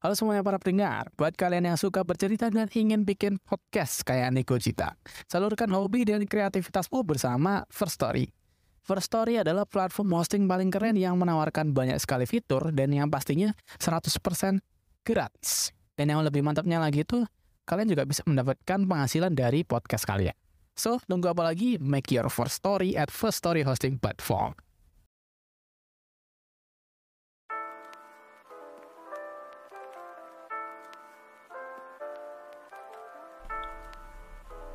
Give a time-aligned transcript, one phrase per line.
[0.00, 4.56] Halo semuanya para pendengar, buat kalian yang suka bercerita dan ingin bikin podcast kayak Niko
[4.56, 4.96] Cita,
[5.28, 8.32] salurkan hobi dan kreativitasmu bersama First Story.
[8.80, 13.52] First Story adalah platform hosting paling keren yang menawarkan banyak sekali fitur dan yang pastinya
[13.76, 14.64] 100%
[15.04, 15.68] gratis.
[15.92, 17.20] Dan yang lebih mantapnya lagi itu,
[17.68, 20.32] kalian juga bisa mendapatkan penghasilan dari podcast kalian.
[20.80, 21.76] So, tunggu apa lagi?
[21.76, 24.56] Make your first story at First Story Hosting Platform.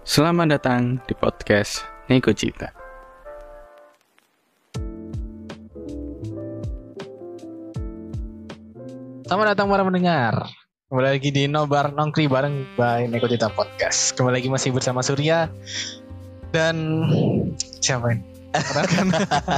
[0.06, 1.82] Selamat datang di podcast
[2.14, 2.70] Neko Cita.
[9.26, 10.46] Selamat datang para pendengar.
[10.94, 14.14] Kembali lagi di Nobar Nongkri bareng by Neko Cita Podcast.
[14.14, 15.50] Kembali lagi masih bersama Surya
[16.54, 17.10] dan
[17.82, 18.22] siapa ini?
[18.54, 19.10] Perkenalkan.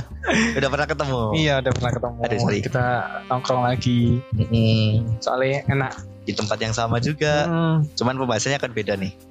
[0.63, 1.21] Udah pernah ketemu?
[1.35, 2.19] iya, udah pernah ketemu.
[2.23, 2.59] Aduh, sorry.
[2.63, 2.85] Kita
[3.27, 4.23] nongkrong lagi.
[4.31, 5.19] Mm-mm.
[5.19, 5.91] Soalnya enak.
[6.23, 7.43] Di tempat yang sama juga.
[7.51, 7.83] Hmm.
[7.99, 9.26] Cuman pembahasannya kan beda nih.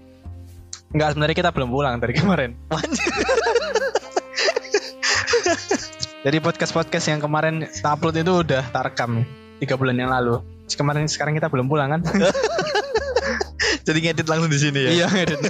[0.92, 2.50] Enggak, sebenarnya kita belum pulang dari kemarin.
[6.26, 9.22] Jadi podcast-podcast yang kemarin kita upload itu udah tak rekam
[9.58, 10.42] tiga bulan yang lalu.
[10.66, 12.00] Kemarin sekarang kita belum pulang kan?
[13.86, 14.90] Jadi ngedit langsung di sini ya?
[14.90, 15.38] iya, edit.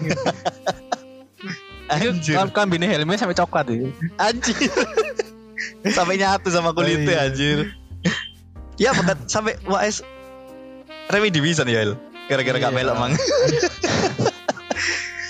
[1.86, 2.36] Anjir.
[2.36, 3.88] Kan kambingnya helmnya sampai coklat itu.
[4.20, 4.68] Anjir.
[5.88, 7.24] sampai nyatu sama kulitnya Oh, iya.
[7.30, 7.58] anjir.
[8.76, 10.04] Ya bahkan sampai WS
[11.08, 11.96] Remi division ya?
[12.26, 12.76] Gara-gara gak Iya.
[12.76, 13.12] melok mang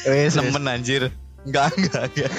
[0.07, 0.33] Wes.
[0.35, 1.11] Nemen anjir
[1.43, 2.31] Enggak, enggak, enggak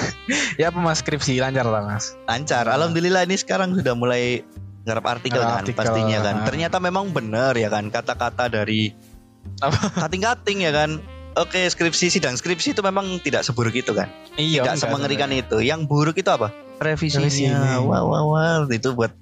[0.56, 2.20] Ya apa mas skripsi lancar lah mas.
[2.26, 4.44] Lancar Alhamdulillah ini sekarang sudah mulai
[4.84, 5.64] Ngarap artikel kan.
[5.66, 6.46] Pastinya kan Ah.
[6.46, 8.92] Ternyata memang benar ya kan Kata-kata dari
[9.60, 10.04] Apa?
[10.04, 11.00] Kating-kating ya kan
[11.36, 14.64] Oke skripsi sidang skripsi itu memang tidak seburuk itu kan Iya.
[14.64, 16.52] Tidak semengerikan itu Yang buruk itu apa?
[16.78, 17.80] Revisinya Revisinya.
[17.80, 19.16] Wah wah wah Itu buat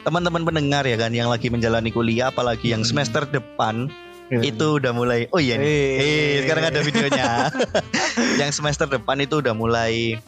[0.00, 2.88] teman-teman pendengar ya kan Yang lagi menjalani kuliah Apalagi yang Hmm.
[2.88, 3.92] semester depan
[4.30, 7.50] Itu udah mulai Oh iya nih Eh, Eh, sekarang ada videonya.
[8.40, 10.18] yang semester depan itu udah mulai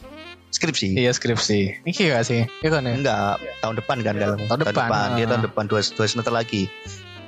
[0.48, 0.96] skripsi.
[0.96, 1.84] Iya skripsi.
[1.84, 2.46] Ini gak sih?
[2.62, 2.94] Iya kan ya?
[2.94, 4.88] Enggak, tahun depan kan kalau Tahun depan,
[5.18, 5.28] Dia ah.
[5.34, 6.70] tahun depan dua, dua semester lagi.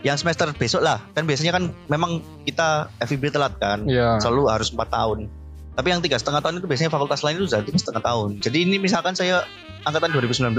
[0.01, 4.17] Yang semester besok lah, kan biasanya kan memang kita FIB telat kan, Iya.
[4.17, 5.29] selalu harus empat tahun.
[5.77, 8.41] Tapi yang tiga setengah tahun itu biasanya fakultas lain itu sudah tiga setengah tahun.
[8.41, 9.45] Jadi ini misalkan saya
[9.85, 10.57] angkatan 2019,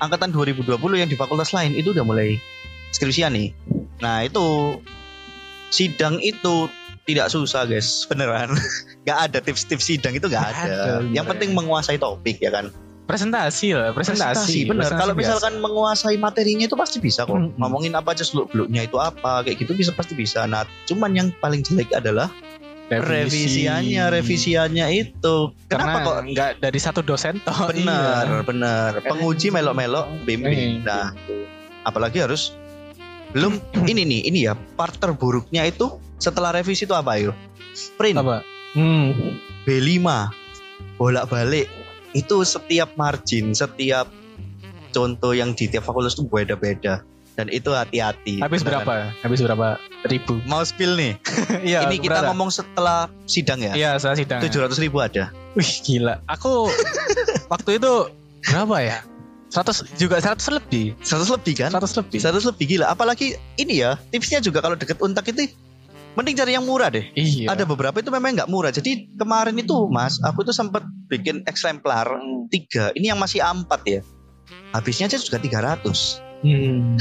[0.00, 2.40] angkatan 2020 yang di fakultas lain itu udah mulai
[2.96, 3.52] skripsian nih.
[4.00, 4.80] Nah itu
[5.72, 6.68] sidang itu
[7.02, 8.52] tidak susah guys, beneran.
[9.08, 10.74] Gak ada tips-tips sidang itu gak Nggak ada.
[10.78, 11.30] ada, Yang bener.
[11.34, 12.70] penting menguasai topik ya kan.
[13.02, 14.70] Presentasi lah, presentasi.
[14.70, 14.86] bener.
[14.86, 15.20] Presentasi Kalau biasa.
[15.34, 17.34] misalkan menguasai materinya itu pasti bisa kok.
[17.34, 17.50] Hmm.
[17.58, 20.46] Ngomongin apa aja seluk beluknya itu apa kayak gitu bisa pasti bisa.
[20.46, 22.30] Nah, cuman yang paling jelek adalah
[22.86, 25.36] revisiannya, revisiannya itu.
[25.66, 27.68] Karena Kenapa kok nggak dari satu dosen toh?
[27.68, 28.40] benar, iya.
[28.44, 28.90] benar.
[29.02, 30.86] Penguji melok-melok bimbing.
[30.86, 31.10] Nah,
[31.82, 32.54] apalagi harus
[33.32, 37.36] belum ini nih, ini ya part terburuknya itu setelah revisi itu apa yuk?
[37.96, 38.44] Print Apa?
[38.76, 39.36] Hmm.
[39.64, 40.04] B5
[41.00, 41.68] bolak-balik
[42.12, 44.08] itu setiap margin, setiap
[44.92, 47.00] contoh yang di tiap fakultas itu beda-beda
[47.32, 48.44] dan itu hati-hati.
[48.44, 48.84] Habis Beneran.
[48.84, 48.94] berapa?
[49.24, 49.68] Habis berapa
[50.06, 50.36] ribu?
[50.44, 51.16] Mau spill nih.
[51.62, 51.86] Iya.
[51.88, 52.28] ini kita berapa?
[52.32, 53.72] ngomong setelah sidang ya.
[53.72, 54.42] Iya, saya sidang.
[54.44, 55.32] Tujuh ratus ribu ada.
[55.56, 56.20] Wih, gila.
[56.28, 56.68] Aku
[57.52, 57.92] waktu itu
[58.50, 58.98] berapa ya?
[59.52, 60.96] 100 juga 100 lebih.
[61.04, 61.68] 100 lebih kan?
[61.68, 62.18] 100 lebih.
[62.24, 62.86] 100 lebih gila.
[62.88, 65.52] Apalagi ini ya tipsnya juga kalau deket untak itu
[66.16, 67.04] mending cari yang murah deh.
[67.12, 67.52] Iya.
[67.52, 68.72] Ada beberapa itu memang nggak murah.
[68.72, 70.80] Jadi kemarin itu mas, aku tuh sempat
[71.12, 72.08] bikin eksemplar
[72.48, 72.96] tiga.
[72.96, 74.00] Ini yang masih A4 ya.
[74.72, 76.20] Habisnya aja juga 300.
[76.42, 76.96] Hmm.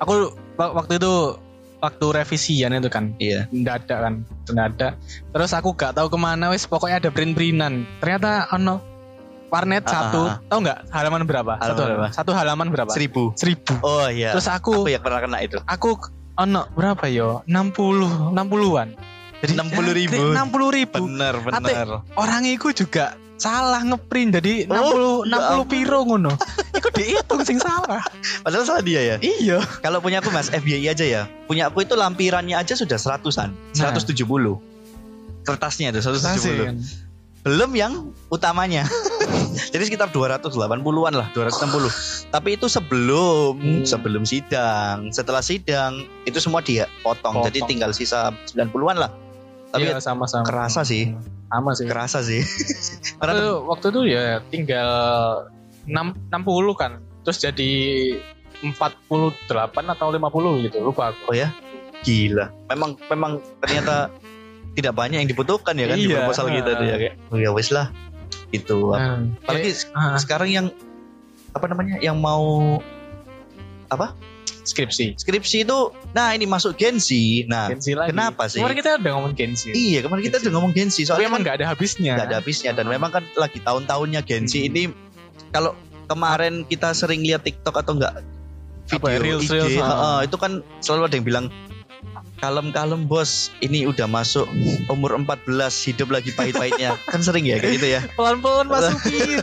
[0.00, 1.36] Aku wa- waktu itu
[1.78, 3.50] waktu revisian itu kan Iya.
[3.50, 4.14] mendadak kan
[4.46, 4.92] mendadak
[5.34, 8.78] terus aku gak tahu ke mana wes pokoknya ada print printan ternyata ono
[9.52, 12.06] warnet Ah, satu ah, tahu nggak halaman berapa Halaman satu berapa?
[12.10, 13.36] satu halaman berapa Seribu.
[13.36, 14.32] seribu Oh iya.
[14.32, 15.60] terus aku aku yang pernah kena itu.
[15.62, 16.00] aku
[16.34, 18.88] ono berapa yo 60 60-an
[19.38, 20.32] jadi 60.000.
[20.32, 21.86] 60 ribu Bener bener.
[22.14, 26.32] orang itu juga salah ngeprint jadi 60 Oh, ya 60 piro ngono
[26.72, 28.00] iku dihitung sing salah
[28.40, 29.16] Padahal salah dia ya.
[29.20, 31.22] iya Kalau punya aku mas FBI aja ya.
[31.44, 33.50] Punya aku itu lampirannya aja sudah seratusan.
[33.76, 33.92] Nah.
[33.92, 34.16] 170.
[35.42, 36.38] Kertasnya itu 170.
[36.64, 36.76] kan.
[37.42, 37.92] Belum yang
[38.28, 38.86] utamanya.
[39.68, 41.88] Jadi sekitar 280-an lah, 260.
[42.28, 43.84] Tapi itu sebelum Hmm.
[43.84, 45.08] sebelum sidang.
[45.08, 45.92] Setelah sidang
[46.22, 47.34] itu semua dia potong.
[47.34, 47.46] Potong.
[47.46, 49.10] Jadi tinggal sisa 90-an lah.
[49.68, 51.16] Tapi Iya, sama-sama kerasa sih.
[51.46, 52.40] sama sih kerasa sih.
[53.16, 54.90] waktu, Karena waktu itu ya tinggal
[55.84, 56.92] 6, 60 kan
[57.22, 57.70] terus jadi
[58.62, 59.38] 48
[59.88, 60.20] atau 50
[60.62, 61.50] gitu lupa aku oh ya,
[62.00, 62.50] gila.
[62.68, 64.08] Memang memang ternyata
[64.72, 66.16] tidak banyak yang dibutuhkan ya kan di Iya.
[66.20, 67.14] proposal kita tuh ya kayak.
[67.28, 67.90] Oh ya wes lah.
[68.52, 70.66] Itu Nah, apalagi ah, sekarang yang
[71.50, 72.78] apa namanya yang mau
[73.88, 74.16] apa
[74.62, 75.18] skripsi.
[75.18, 75.78] Skripsi itu,
[76.12, 77.10] nah ini masuk Gen Z.
[77.44, 78.14] Nah, Gensi lagi.
[78.14, 78.62] kenapa sih?
[78.62, 79.68] Kemarin kita udah ngomong Gensi.
[79.74, 80.96] iya kemarin kita udah ngomong Gen Z.
[80.96, 82.12] Tapi Soalnya emang kan nggak ada habisnya.
[82.14, 84.68] nggak ada habisnya dan memang kan lagi tahun-tahunnya Gen Z Hmm.
[84.70, 84.82] ini
[85.50, 88.22] kalau kemarin kita sering lihat TikTok atau enggak
[88.88, 90.20] Apa ya, video Reels, IG, Reels, ah.
[90.20, 91.46] itu kan selalu ada yang bilang
[92.36, 94.44] kalem-kalem bos ini udah masuk
[94.86, 95.46] umur 14
[95.84, 99.42] hidup lagi pahit-pahitnya kan sering ya kayak gitu ya Pelan-pelan masuk pir.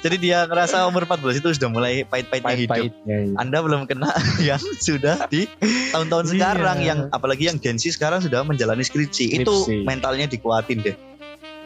[0.00, 3.16] jadi dia ngerasa umur 14 itu sudah mulai pahit-pahitnya hidup Pahit-pahitnya.
[3.22, 3.36] iya.
[3.36, 4.10] anda belum kena
[4.48, 5.44] yang sudah di
[5.90, 6.32] tahun-tahun Iya.
[6.32, 9.84] sekarang yang apalagi yang Gen Z sekarang sudah menjalani skripsi, itu Skripsi.
[9.84, 10.96] mentalnya dikuatin deh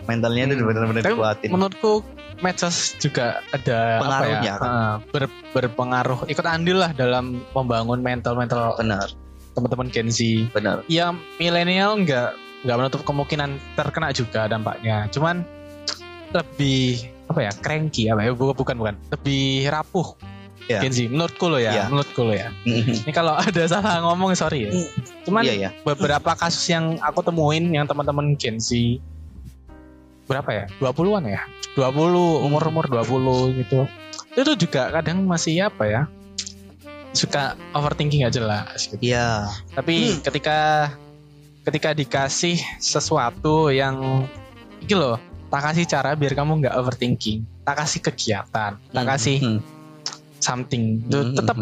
[0.05, 0.67] mentalnya itu Hmm.
[0.67, 1.93] benar-benar Tapi dikuatin Menurutku
[2.39, 8.75] medsos juga ada Pengaruhnya, apa ya, eh, ber- berpengaruh ikut andil lah dalam membangun mental-mental
[8.75, 9.07] benar
[9.58, 10.19] teman-teman Gen Z.
[10.50, 10.87] benar.
[10.87, 12.31] Ya milenial nggak
[12.62, 15.10] nggak menutup kemungkinan terkena juga dampaknya.
[15.10, 15.43] Cuman
[16.31, 18.31] lebih apa ya cranky apa ya?
[18.32, 18.94] Bukan bukan bukan.
[19.10, 20.14] Lebih rapuh
[20.69, 20.84] Ya.
[20.84, 21.84] Gen Z menurutku lo ya Ya.
[21.88, 22.52] menurutku lo ya.
[22.69, 24.70] Ini kalau ada salah ngomong sorry ya.
[25.25, 28.76] Cuman iya ya beberapa kasus yang aku temuin yang teman-teman Gen Z
[30.28, 30.64] berapa ya?
[30.76, 31.40] 20-an ya?
[31.72, 31.88] 20
[32.44, 33.88] umur-umur 20 gitu.
[34.37, 36.02] Itu juga kadang masih apa ya
[37.10, 39.00] suka overthinking aja jelas gitu.
[39.00, 40.20] iya tapi Hmm.
[40.20, 40.58] ketika
[41.64, 44.25] ketika dikasih sesuatu yang
[44.81, 45.19] gitu loh
[45.49, 49.60] tak kasih cara biar kamu nggak overthinking tak kasih kegiatan tak kasih Hmm.
[50.38, 51.34] something itu Hmm.
[51.34, 51.56] tetap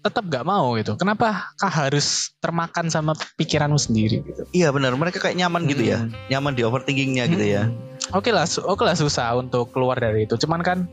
[0.00, 5.20] tetap nggak mau gitu kenapa kah harus termakan sama pikiranmu sendiri gitu iya benar mereka
[5.20, 6.10] kayak nyaman gitu ya Hmm.
[6.28, 7.88] nyaman di overthinkingnya gitu ya Hmm.
[8.10, 10.34] Oke lah, su- oke lah susah untuk keluar dari itu.
[10.34, 10.88] Cuman kan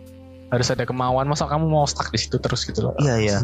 [0.48, 1.26] harus ada kemauan.
[1.26, 2.94] Masa kamu mau stuck di situ terus gitu loh?
[2.98, 3.38] Iya, iya.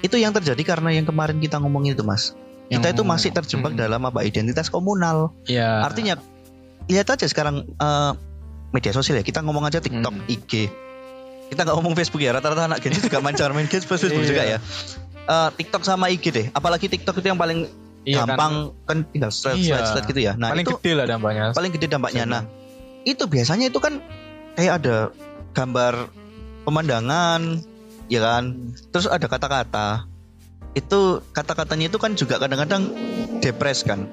[0.00, 2.34] Itu yang terjadi karena yang kemarin kita ngomongin itu mas
[2.68, 3.80] kita Yang- itu masih terjebak Hmm.
[3.80, 5.84] dalam apa identitas komunal Iya.
[5.84, 6.16] artinya
[6.88, 8.12] lihat aja sekarang eh,
[8.70, 10.24] media sosial ya kita ngomong aja TikTok Hmm.
[10.26, 10.72] IG
[11.46, 14.30] kita nggak ngomong Facebook ya rata-rata anak Gen Z juga main main Facebook Facebook Iya.
[14.30, 14.58] juga ya
[15.22, 17.68] Eh, TikTok sama IG deh apalagi TikTok itu yang paling
[18.02, 18.34] Iya kan?
[18.34, 18.52] gampang
[18.82, 19.76] kan, tinggal slide, Iya.
[19.76, 21.44] slide, slide gitu ya nah paling itu gede lah dampaknya.
[21.52, 22.32] paling gede dampaknya Iya.
[22.32, 22.42] nah
[23.04, 24.00] itu biasanya itu kan
[24.56, 24.96] kayak ada
[25.52, 26.08] gambar
[26.62, 27.60] pemandangan
[28.06, 30.06] ya kan terus ada kata-kata
[30.72, 31.00] itu
[31.30, 32.88] kata-katanya itu kan juga kadang-kadang
[33.38, 34.08] depres kan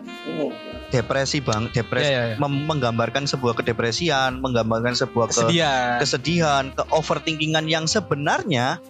[0.90, 2.36] depresi bang depresi Iya, iya, iya.
[2.38, 5.98] mem- menggambarkan sebuah kedepresian menggambarkan sebuah ke- Kesedihan.
[6.00, 8.82] kesedihan ke overthinkingan yang sebenarnya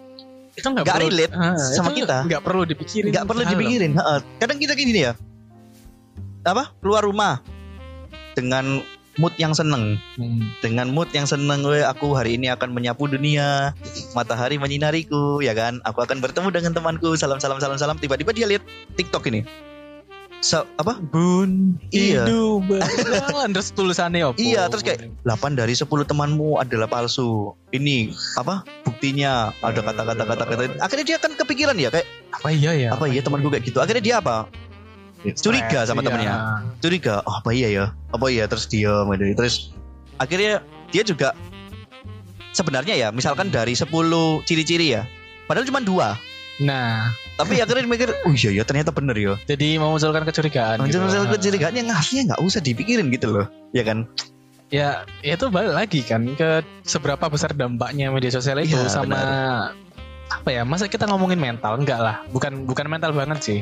[0.51, 2.25] itu nggak relate Ah, sama itu kita.
[2.25, 3.11] Nggak perlu dipikirin.
[3.11, 3.91] nggak perlu dipikirin
[4.39, 5.13] kadang kita gini ya
[6.41, 7.43] apa keluar rumah
[8.31, 8.79] dengan
[9.19, 9.99] mood yang seneng.
[10.15, 10.39] Hmm.
[10.63, 13.75] dengan mood yang seneng "Weh, aku hari ini akan menyapu dunia.
[14.15, 15.83] Matahari menyinariku ya kan?
[15.83, 17.19] Aku akan bertemu dengan temanku.
[17.19, 17.99] Salam salam salam salam.
[17.99, 18.63] Tiba-tiba dia lihat
[18.95, 19.43] TikTok ini.
[20.39, 20.95] So, apa?
[21.03, 22.23] Bun, Iya.
[23.51, 24.39] terus tulisannya apa?
[24.39, 27.59] Iya, terus kayak, 8 dari 10 temanmu adalah palsu.
[27.75, 28.63] Ini apa?
[28.87, 32.89] Buktinya ada kata-kata kata-kata akhirnya dia kan kepikiran ya kayak apa iya ya?
[32.95, 33.83] apa iya temanku kayak gitu?
[33.83, 34.47] Akhirnya dia apa
[35.35, 36.07] curiga sama Iya.
[36.07, 36.35] temennya.
[36.79, 37.85] curiga oh apa iya ya?
[38.09, 38.45] Apa iya?
[38.45, 38.91] Terus dia
[39.35, 39.75] terus
[40.15, 41.35] akhirnya dia juga
[42.51, 43.87] sebenarnya ya misalkan dari 10
[44.43, 45.03] ciri-ciri ya
[45.45, 46.15] padahal cuma dua.
[46.59, 47.07] Nah,
[47.39, 49.33] tapi akhirnya dia mikir oh iya ya ternyata bener ya.
[49.47, 50.83] Jadi memunculkan kecurigaan.
[50.83, 50.99] gitu.
[50.99, 54.03] Maksudnya kecurigaan yang aslinya nggak usah dipikirin gitu loh ya kan?
[54.69, 59.17] Ya itu balik lagi kan ke seberapa besar dampaknya media sosial itu Iya, sama
[60.29, 61.79] apa ya masa kita ngomongin mental?
[61.79, 63.59] Enggak lah bukan bukan mental banget sih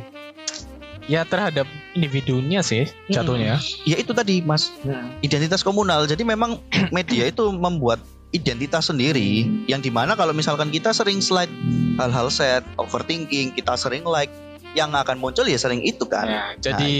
[1.07, 1.65] ya terhadap
[1.95, 3.57] individunya sih jatuhnya.
[3.87, 4.76] Ya itu tadi mas.
[5.23, 6.06] Identitas komunal.
[6.06, 6.59] Jadi memang
[6.95, 8.04] media itu membuat
[8.35, 9.47] identitas sendiri.
[9.66, 11.52] Yang di mana kalau misalkan kita sering slide
[11.97, 14.30] hal-hal set overthinking kita sering like
[14.76, 16.28] yang akan muncul ya sering itu kan.
[16.28, 16.94] Ya, jadi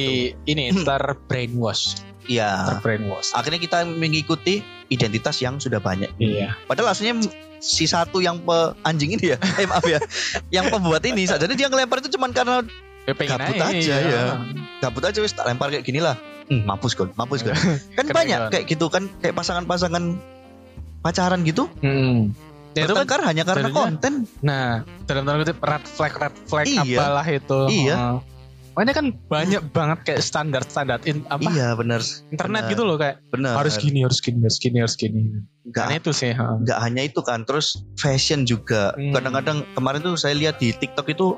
[0.48, 2.02] ini terbrainwash.
[2.26, 3.36] Ya terbrainwash.
[3.36, 6.10] Akhirnya kita mengikuti identitas yang sudah banyak.
[6.18, 6.56] Iya.
[6.66, 7.28] Padahal aslinya
[7.60, 9.38] si satu yang pe anjing ini ya.
[9.62, 10.00] Eh maaf ya.
[10.50, 12.64] Yang pembuat ini jadi dia ngelempar itu cuman karena
[13.08, 13.98] ya, pengen Gabut aja, iya.
[14.04, 14.24] ya.
[14.78, 17.56] gabut aja wis tak lempar kayak gini lah hmm, mampus kan mampus kan
[17.96, 20.20] kan banyak kayak gitu kan kayak pasangan-pasangan
[21.00, 22.36] pacaran gitu Hmm.
[22.76, 26.66] Ya, itu kan hanya karena jadinya- konten Nah, dalam tanda kutip red flag red flag
[26.68, 26.78] Iya.
[26.94, 27.60] apalah itu.
[27.66, 27.96] Iya.
[27.96, 28.18] Heeh.
[28.70, 31.98] Makanya kan banyak banget kayak standar standar in, apa iya benar
[32.30, 32.70] internet benar.
[32.70, 35.42] gitu loh kayak benar harus gini harus gini harus gini harus gini.
[35.66, 36.38] nggak Kan itu sih.
[36.38, 39.10] nggak hanya itu kan terus fashion juga Hmm.
[39.10, 41.34] kadang-kadang kemarin tuh saya lihat di TikTok itu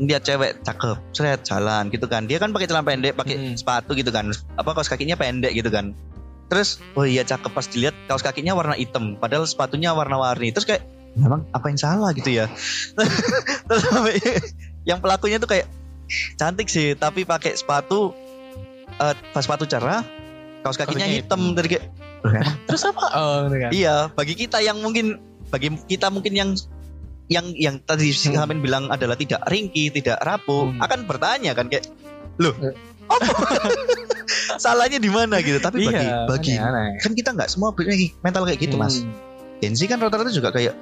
[0.00, 3.54] lihat cewek cakep seret jalan gitu kan dia kan pakai celana pendek pakai Hmm.
[3.56, 5.92] sepatu gitu kan apa kaos kakinya pendek gitu kan
[6.48, 10.84] terus oh iya cakep pas dilihat kaos kakinya warna hitam padahal sepatunya warna-warni terus kayak
[11.12, 12.48] memang apa yang salah gitu ya
[13.68, 14.16] terus sampai
[14.88, 15.68] yang pelakunya tuh kayak
[16.40, 18.16] cantik sih tapi pakai sepatu
[18.96, 20.04] eh pas sepatu cerah
[20.64, 21.52] kaos kakinya hitam.
[21.52, 21.86] dari kayak
[22.70, 23.02] Terus apa?
[23.18, 23.70] Oh, gitu kan.
[23.74, 25.18] Iya, bagi kita yang mungkin
[25.50, 26.50] bagi kita mungkin yang
[27.32, 28.60] yang yang tadi si Hmm.
[28.60, 30.78] Bilang adalah tidak ringkih, tidak rapuh, Hmm.
[30.78, 31.88] akan bertanya kan kayak,
[32.36, 32.76] loh, Eh.
[33.08, 33.24] apa?
[34.62, 35.58] salahnya di mana gitu?
[35.58, 37.00] Tapi bagi Iya, bagi aneh-aneh.
[37.00, 39.00] kan kita nggak semua punya mental kayak gitu mas.
[39.00, 39.10] Hmm.
[39.58, 40.74] Gen Z kan rata-rata juga kayak,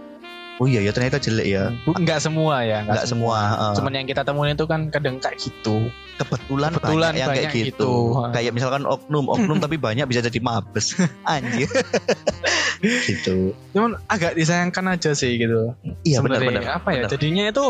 [0.60, 1.72] oh iya ya ternyata jelek ya.
[1.88, 3.38] Bu- Nggak semua ya, Nggak semua.
[3.56, 5.88] uh, Cuman yang kita temuin itu kan kadang kayak gitu.
[6.20, 7.72] kebetulan, kebetulan banyak yang kayak banyak gitu.
[7.72, 7.92] gitu.
[8.36, 11.00] Kayak misalkan oknum, oknum tapi banyak bisa jadi mabes.
[11.24, 11.64] Anjir.
[13.08, 13.56] gitu.
[13.72, 15.72] Cuman agak disayangkan aja sih gitu.
[16.04, 16.76] Iya benar Sebenarnya benar.
[16.76, 16.96] apa ya?
[17.04, 17.10] benar.
[17.16, 17.66] Jadinya itu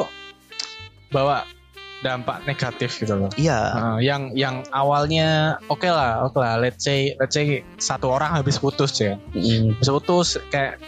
[1.11, 1.47] bawa
[2.01, 3.31] dampak negatif gitu loh.
[3.37, 3.59] Iya.
[3.77, 6.57] Uh, yang yang awalnya oke lah, oke lah.
[6.59, 9.15] Let's say let's say satu orang habis putus ya.
[9.31, 9.79] Mm.
[9.79, 10.81] Habis putus kayak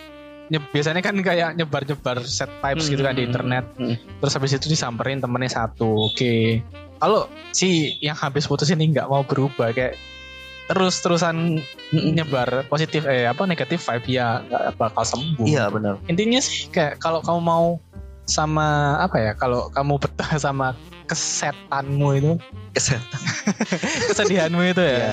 [0.58, 3.28] biasanya kan kayak nyebar-nyebar set vibes gitu kan di Hmm.
[3.30, 3.64] internet.
[3.76, 3.96] Hmm.
[4.20, 6.10] Terus habis itu disamperin temennya satu.
[6.10, 6.60] Oke.
[6.98, 9.96] Kalau si yang habis putus ini nggak mau berubah kayak
[10.66, 11.58] terus-terusan
[11.92, 12.12] Mm-mm.
[12.14, 15.44] nyebar positif eh apa negatif vibe ya nggak bakal sembuh.
[15.44, 15.98] Iya benar.
[16.06, 17.66] Intinya sih kayak kalau kamu mau
[18.24, 19.32] sama apa ya?
[19.34, 20.78] Kalau kamu betah sama
[21.10, 22.32] kesetanmu itu,
[22.72, 23.20] Kesehatan.
[24.08, 24.96] kesedihanmu itu ya.
[24.96, 25.12] Iya.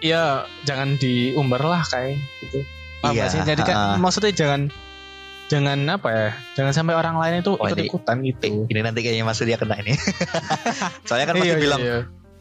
[0.00, 0.22] Ya
[0.64, 2.64] jangan diumbar lah kayak gitu.
[3.00, 3.40] Paham Iya, sih?
[3.40, 3.96] Jadi kan ha-ha.
[3.96, 4.68] maksudnya jangan
[5.46, 6.28] jangan apa ya?
[6.54, 8.64] Jangan sampai orang lain itu Oh, ikut ini- ikutan gitu.
[8.66, 9.96] Ini nanti kayaknya Mas dia kena ini.
[11.08, 11.98] Soalnya kan masih Iya, iya, bilang iya.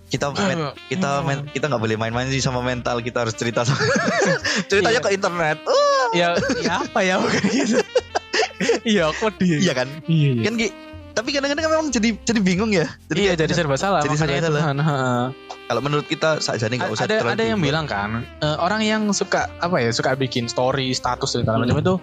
[0.07, 1.25] kita men- kita Hmm.
[1.25, 2.99] men- kita nggak boleh main-main sih sama mental.
[2.99, 3.79] Kita harus cerita sama
[4.69, 5.05] ceritanya Iya.
[5.05, 5.57] ke internet.
[5.63, 7.79] Oh, ya, ya apa ya bukan gitu.
[8.83, 9.57] Iya, kok dia.
[9.57, 9.87] iya kan?
[10.05, 10.43] Iya, iya.
[10.43, 10.53] Kan
[11.11, 12.87] tapi kadang-kadang kan memang jadi jadi bingung ya.
[13.07, 13.99] Jadi Iya, jadi serba salah.
[14.01, 15.31] jadi serba salah.
[15.65, 18.81] kalau menurut kita saja nih nggak usah ada terlalu ada yang bilang kan eh, orang
[18.81, 21.63] yang suka apa ya suka bikin story status dan segala Hmm.
[21.67, 21.95] macam itu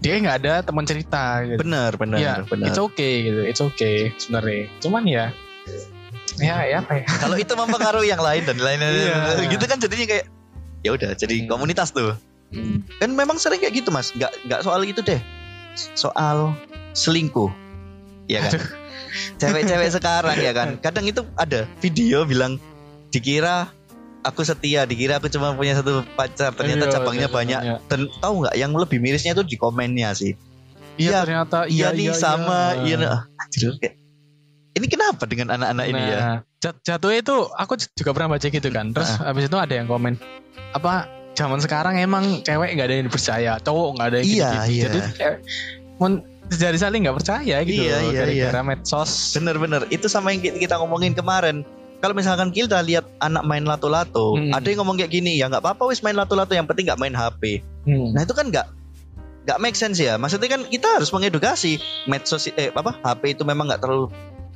[0.00, 1.62] dia nggak ada teman cerita gitu.
[1.62, 2.66] benar benar ya, benar.
[2.66, 4.66] it's okay gitu, it's okay sebenarnya.
[4.78, 5.30] Cuman ya
[6.36, 7.04] ya ya apa ya?
[7.22, 9.46] Kalau itu mempengaruhi yang lain dan lain-lain Iya.
[9.46, 10.26] gitu kan jadinya kayak
[10.82, 11.48] ya udah jadi Hmm.
[11.48, 12.18] komunitas tuh.
[12.96, 14.10] Kan memang sering kayak gitu mas.
[14.10, 15.22] Nggak nggak soal itu deh.
[15.94, 16.52] Soal
[16.92, 17.48] selingkuh.
[18.26, 18.52] Ya kan.
[19.36, 20.68] Cewek-cewek sekarang ya kan.
[20.78, 22.58] Kadang itu ada video bilang
[23.08, 23.70] dikira
[24.20, 27.60] aku setia, dikira aku cuma punya satu pacar, ternyata Iya, cabangnya iya, banyak.
[27.62, 27.76] iya.
[27.84, 30.32] Dan tahu nggak yang lebih mirisnya itu di komennya sih.
[30.94, 32.96] Iya Iya, ternyata Iya iya nih iya, sama, iya, iya.
[32.98, 33.20] nah.
[33.36, 33.94] Anjir, kayak,
[34.74, 36.18] ini kenapa dengan anak-anak ini ya?
[36.18, 38.86] Nah, jat- jatuhnya itu aku juga pernah baca gitu kan.
[38.90, 39.30] Terus Ah.
[39.30, 40.16] habis itu ada yang komen
[40.72, 44.72] apa zaman sekarang emang cewek nggak ada yang percaya, cowok nggak ada yang Iya, gini-gini.
[44.72, 44.84] iya.
[44.88, 44.98] Jadi
[45.96, 49.32] mun- jadi saling nggak percaya gitu Iya, loh, iya, gara-gara medsos.
[49.32, 51.64] Bener-bener, itu sama yang ki- kita ngomongin kemarin.
[51.98, 54.52] Kalau misalkan kita lihat anak main lato-lato, Hmm.
[54.52, 57.12] ada yang ngomong kayak gini, ya nggak apa-apa wis main lato-lato, yang penting nggak main
[57.12, 57.64] HP.
[57.84, 58.12] Hmm.
[58.12, 58.66] Nah itu kan nggak
[59.44, 60.14] nggak make sense ya.
[60.14, 64.12] Maksudnya kan kita harus mengedukasi medsos eh apa HP itu memang nggak terlalu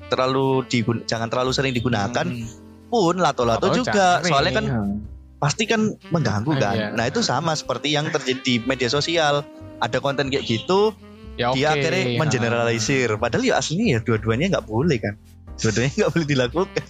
[0.07, 2.25] terlalu digun, jangan terlalu sering digunakan.
[2.25, 2.49] Hmm.
[2.87, 4.29] Pun lato-lato Oh, juga, cari.
[4.29, 4.95] soalnya kan Hmm.
[5.37, 6.75] pasti kan mengganggu Ah, kan.
[6.75, 6.89] iya.
[6.91, 9.41] Nah itu sama seperti yang terjadi di media sosial.
[9.79, 10.91] Ada konten kayak gitu,
[11.39, 11.75] ya, dia oke.
[11.79, 12.19] akhirnya Ha.
[12.19, 13.09] mengeneralisir.
[13.17, 15.15] Padahal ya aslinya ya dua-duanya nggak boleh kan.
[15.57, 16.85] Dua-duanya nggak boleh dilakukan.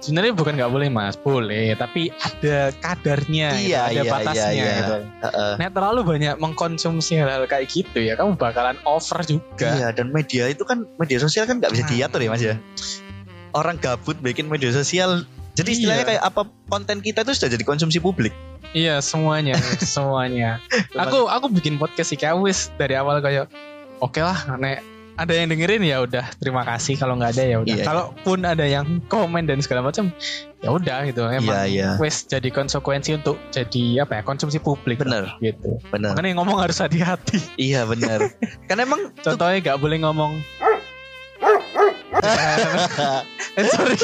[0.00, 1.76] Sebenarnya bukan nggak boleh mas, boleh.
[1.76, 4.48] Tapi ada kadarnya, gitu, Iya, ada iya, batasnya.
[4.48, 4.74] iya, iya.
[4.74, 4.96] Gitu.
[5.20, 5.52] Heeh.
[5.56, 9.68] Nah terlalu banyak mengkonsumsi hal-hal kayak gitu ya, kamu bakalan over juga.
[9.70, 11.92] Iya dan media itu kan media sosial kan nggak bisa Hmm.
[11.94, 12.56] diatur ya mas ya.
[13.50, 15.28] Orang gabut bikin media sosial.
[15.52, 16.10] Jadi istilahnya Iya.
[16.16, 18.32] kayak apa konten kita itu sudah jadi konsumsi publik.
[18.70, 20.62] Iya semuanya, semuanya.
[20.94, 23.50] aku aku bikin podcast sih kayak wis dari awal kayak
[24.00, 24.80] oke lah, nek
[25.20, 27.68] ada yang dengerin ya udah terima kasih kalau nggak ada ya udah.
[27.68, 27.84] Iya, iya.
[27.84, 30.08] Kalaupun ada yang komen dan segala macam
[30.64, 31.28] ya udah gitu.
[31.28, 31.88] Emang Iya iya.
[32.00, 35.76] wes jadi konsekuensi untuk jadi apa ya konsumsi publik Bener gitu.
[35.92, 36.16] bener.
[36.16, 37.36] Makanya ngomong harus hati-hati.
[37.60, 38.32] Iya bener.
[38.64, 40.40] kan emang Contohnya nggak boleh ngomong.
[43.56, 43.96] eh, sorry,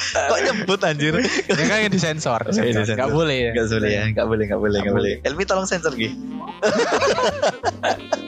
[0.00, 1.12] kok nyebut anjir.
[1.44, 2.40] ya kan yang disensor.
[2.48, 2.96] Iya, disensor.
[3.00, 3.52] Nggak boleh ya.
[3.56, 5.12] Gak boleh ya, gak boleh, gak boleh, gak Nggak boleh.
[5.24, 6.12] Elmi tolong sensor Gi.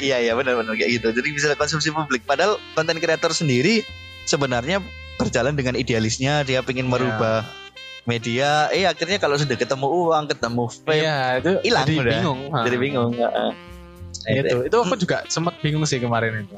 [0.00, 1.08] iya iya benar-benar kayak gitu.
[1.10, 2.22] Jadi bisa konsumsi publik.
[2.22, 3.82] Padahal konten kreator sendiri
[4.24, 4.80] sebenarnya
[5.14, 7.44] berjalan dengan idealisnya dia ingin merubah
[8.02, 8.66] media.
[8.68, 12.12] Eh akhirnya kalau sudah ketemu uang, ketemu fame, Iya itu Hilang jadi udah.
[12.12, 12.40] bingung.
[12.48, 12.58] Ha.
[12.64, 13.10] jadi bingung.
[13.14, 13.52] Nah,
[14.28, 16.54] itu itu aku juga sempat bingung sih kemarin itu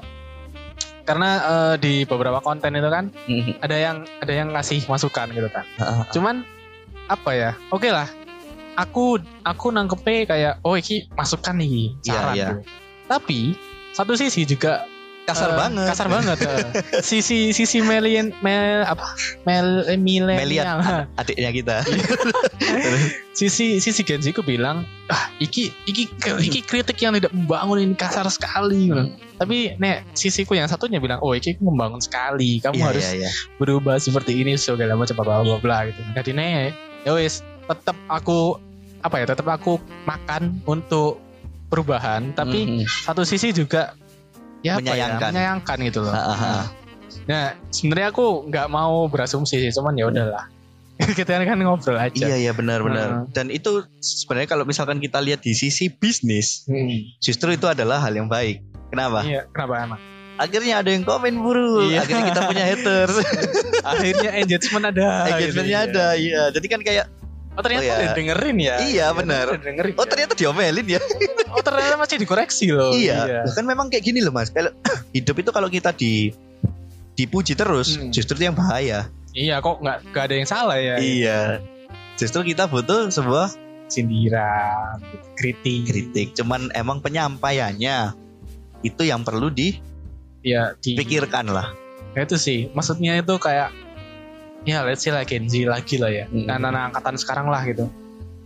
[1.04, 3.60] karena eh, di beberapa konten itu kan Mhm.
[3.60, 5.64] ada yang ada yang ngasih masukan gitu kan
[6.10, 6.44] cuman
[7.06, 8.08] apa ya oke lah
[8.74, 12.48] aku aku nangkepe kayak oh iki masukan nih Iya, saran iya.
[12.48, 12.60] gitu.
[13.06, 13.54] Tapi
[13.92, 14.84] satu sisi juga
[15.24, 15.88] Kasar eh, banget.
[15.88, 16.68] kasar banget eh.
[17.08, 19.08] sisi sisi melian mel apa
[19.48, 20.84] mel eh, milenial
[21.16, 21.76] Adiknya kita.
[23.38, 26.12] sisi sisi Genji ku bilang ah iki iki
[26.44, 29.16] iki kritik yang tidak membangun ini kasar sekali gitu.
[29.40, 33.30] tapi nek sisiku yang satunya bilang oh iki membangun sekali kamu Iya, harus iya, iya.
[33.56, 36.76] berubah seperti ini segala macam bla bla bla gitu jadi nek
[37.08, 38.60] ya wis tetap aku
[39.00, 41.23] apa ya tetap aku makan untuk
[41.66, 42.86] perubahan tapi Mhm.
[42.86, 43.96] satu sisi juga
[44.60, 45.30] ya ya, Menyayangkan.
[45.32, 46.14] menyayangkan gitu loh.
[46.14, 46.64] Ah, ah, ah.
[47.24, 50.48] Nah, sebenarnya aku nggak mau berasumsi sih, cuman ya udahlah.
[51.18, 52.14] kita kan ngobrol aja.
[52.14, 53.26] Iya iya benar-benar.
[53.26, 53.32] Hmm.
[53.34, 57.12] Dan itu sebenarnya kalau misalkan kita lihat di sisi bisnis, Hmm.
[57.18, 58.62] justru itu adalah hal yang baik.
[58.88, 59.26] Kenapa?
[59.26, 60.00] Iya, kenapa emang?
[60.34, 61.86] Akhirnya ada yang komen buru.
[61.86, 62.02] Iya.
[62.02, 63.14] Akhirnya kita punya haters.
[63.94, 65.06] Akhirnya engagement ada.
[65.30, 66.30] Engagementnya gitu, ada, iya.
[66.30, 66.42] iya.
[66.54, 67.06] Jadi kan kayak
[67.54, 67.94] Oh ternyata Oh, iya.
[67.96, 68.76] udah dengerin ya.
[68.82, 69.46] Iya, benar.
[69.56, 69.94] Dengerin.
[69.94, 70.10] oh ya.
[70.10, 71.00] ternyata diomelin ya.
[71.50, 72.90] Oh ternyata masih dikoreksi loh.
[72.92, 73.46] iya.
[73.46, 74.50] Kan memang kayak gini loh mas.
[74.50, 74.74] Kalau
[75.16, 76.34] hidup itu kalau kita di
[77.14, 78.10] dipuji terus, Hmm.
[78.10, 79.06] justru itu yang bahaya.
[79.30, 80.98] Iya, kok nggak nggak ada yang salah ya.
[80.98, 81.40] Iya.
[82.14, 83.54] Justru kita butuh sebuah
[83.86, 84.98] Sindiran,
[85.34, 85.86] kritik.
[85.86, 86.28] kritik.
[86.34, 88.16] Cuman emang penyampaiannya
[88.80, 89.50] itu yang perlu
[90.42, 91.70] Ya, di, dipikirkan lah.
[92.12, 93.70] Ya itu sih, maksudnya itu kayak
[94.64, 96.24] ya let's say lah Gen Z lagi lah ya.
[96.26, 96.48] Hmm.
[96.48, 97.88] Anak-anak angkatan sekarang lah gitu.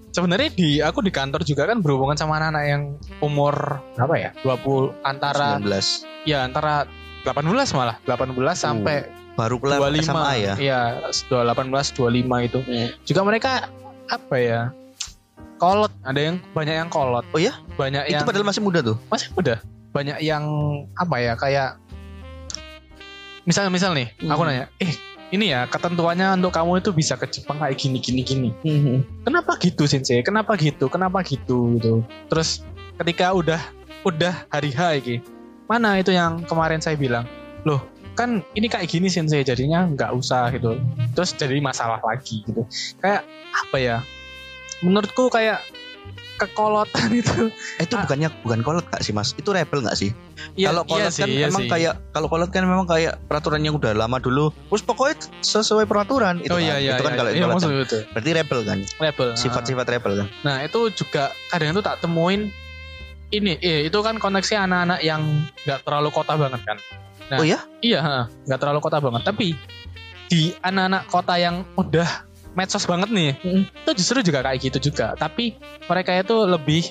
[0.08, 2.82] Sebenarnya di aku di kantor juga kan berhubungan sama anak-anak yang
[3.20, 4.30] umur berapa ya?
[4.42, 6.88] 20 antara 19 ya antara
[7.22, 7.44] 18
[7.76, 9.04] malah, 18 sampai
[9.36, 10.54] baru 25 SMA ya.
[10.56, 10.80] Iya,
[11.12, 12.58] 18 25 itu.
[13.04, 13.68] Juga mereka
[14.08, 14.60] apa ya?
[15.58, 17.26] Kolot, ada yang banyak yang kolot.
[17.30, 17.50] Oh ya?
[17.74, 18.96] Banyak Itu yang padahal masih muda tuh.
[19.10, 19.58] masih muda.
[19.92, 20.42] Banyak yang
[20.94, 21.32] apa ya?
[21.34, 21.78] Kayak
[23.42, 24.48] misal misal nih, aku Hmm.
[24.50, 24.92] nanya, "Eh,
[25.28, 28.50] ini ya ketentuannya untuk kamu itu bisa ke Jepang kayak gini gini gini."
[29.24, 30.24] Kenapa gitu sensei?
[30.24, 30.88] Kenapa gitu?
[30.88, 32.04] Kenapa gitu gitu.
[32.32, 32.64] Terus
[33.00, 33.60] ketika udah
[34.06, 35.16] udah hari H iki,
[35.68, 37.28] mana itu yang kemarin saya bilang,
[37.66, 37.82] "Loh,
[38.16, 40.78] kan ini kayak gini sensei jadinya nggak usah gitu."
[41.12, 42.64] Terus jadi masalah lagi gitu.
[43.02, 43.96] Kayak apa ya?
[44.80, 45.60] Menurutku kayak
[46.36, 47.50] kekolotan itu.
[47.76, 48.06] Eh, itu Ah.
[48.06, 49.34] bukannya bukan kolot kak sih mas?
[49.34, 50.14] Itu rebel nggak sih?
[50.54, 51.70] Iya, kalau kolot iya sih, kan iya emang sih.
[51.70, 54.54] kayak kalau kolot kan memang kayak peraturan yang udah lama dulu.
[54.68, 56.62] Terus pokoknya sesuai peraturan itu oh kan.
[56.62, 57.54] iya iya itu kan iya, kalau iya, kolot kan.
[57.58, 58.78] maksudnya itu Berarti rebel kan?
[58.96, 60.26] label Sifat-sifat rebel kan?
[60.40, 62.54] nah itu juga kadang itu tak temuin
[63.28, 65.20] ini eh, itu kan konteksnya anak-anak yang
[65.62, 66.78] nggak terlalu kota banget kan
[67.28, 67.60] Nah, Oh ya?
[67.80, 69.52] iya ha, nggak terlalu kota banget tapi
[70.26, 72.24] di anak-anak kota yang udah
[72.58, 73.62] medsos banget nih Mm.
[73.70, 75.54] itu justru juga kayak gitu juga tapi
[75.86, 76.82] mereka itu lebih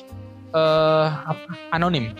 [0.55, 2.15] eh apa, anonim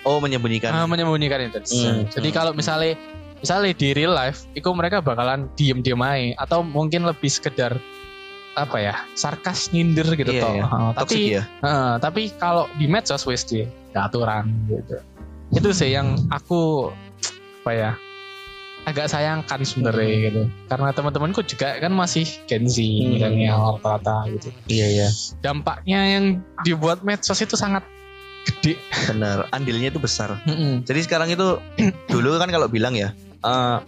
[0.00, 0.72] Oh menyembunyikan.
[0.72, 2.36] Ah, menyembunyikan itu Hmm, jadi hmm.
[2.36, 2.96] kalau misalnya
[3.40, 7.76] misalnya di real life itu mereka bakalan diem-diem aja atau mungkin lebih sekedar
[8.56, 10.64] apa ya sarkas nyindir gitu Iya, toh iya.
[10.66, 11.42] Ah, Toxic tapi ya?
[11.64, 13.44] Heeh, tapi kalau di medsos wes
[13.94, 14.96] aturan gitu.
[15.52, 16.90] Itu sih yang aku
[17.60, 17.90] apa ya
[18.90, 20.42] agak sayangkan sebenarnya gitu.
[20.66, 23.14] Karena teman-temanku juga kan masih Gen Z, Hmm.
[23.14, 24.48] milenial rata-rata gitu.
[24.66, 25.08] Iya iya.
[25.38, 26.24] Dampaknya yang
[26.60, 27.86] dibuat medsos itu sangat
[28.42, 28.74] gede.
[29.06, 29.48] Benar.
[29.50, 30.40] Andilnya itu besar.
[30.44, 30.82] Mm-mm.
[30.82, 31.60] Jadi sekarang itu
[32.12, 33.78] dulu kan kalau bilang ya eh,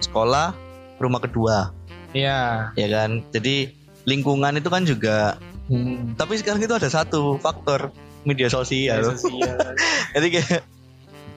[0.00, 0.52] sekolah
[0.96, 1.72] rumah kedua
[2.12, 2.72] Iya.
[2.72, 3.20] ya kan.
[3.28, 5.36] Jadi lingkungan itu kan juga.
[5.66, 6.14] Hmm.
[6.14, 7.90] Tapi sekarang itu ada satu faktor
[8.22, 9.02] media sosial.
[9.12, 9.58] Sosial.
[10.14, 10.62] Jadi kayak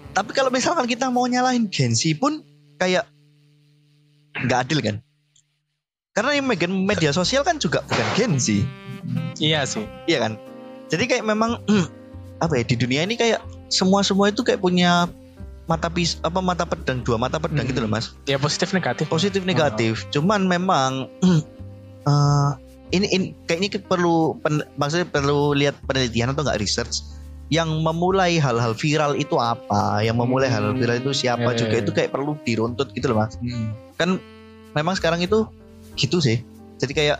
[0.10, 2.42] tapi kalau misalkan kita mau nyalahin Gen Z pun
[2.80, 3.04] kayak
[4.40, 4.96] nggak adil kan?
[6.16, 6.48] Karena yang
[6.84, 8.66] media sosial kan juga bukan Gen Z,
[9.38, 9.86] iya sih.
[10.04, 10.36] iya kan?
[10.90, 11.62] Jadi kayak memang
[12.40, 13.40] apa ya di dunia ini kayak
[13.70, 15.06] semua semua itu kayak punya
[15.70, 17.72] mata pis apa mata pedang dua mata pedang Hmm.
[17.72, 18.18] gitu loh mas.
[18.26, 19.06] Ya positif negatif.
[19.06, 20.10] Positif negatif.
[20.10, 21.06] Cuman memang
[22.10, 22.50] eh,
[22.90, 27.06] ini, ini kayaknya kita perlu pen- maksudnya perlu lihat penelitian atau nggak research
[27.50, 30.56] yang memulai hal-hal viral itu apa yang memulai Hmm.
[30.56, 31.82] hal-hal viral itu siapa Ya, ya, juga ya.
[31.82, 33.74] itu kayak perlu diruntut gitu loh mas Hmm.
[33.96, 34.22] kan
[34.72, 35.50] memang sekarang itu
[35.96, 36.46] gitu sih
[36.78, 37.18] jadi kayak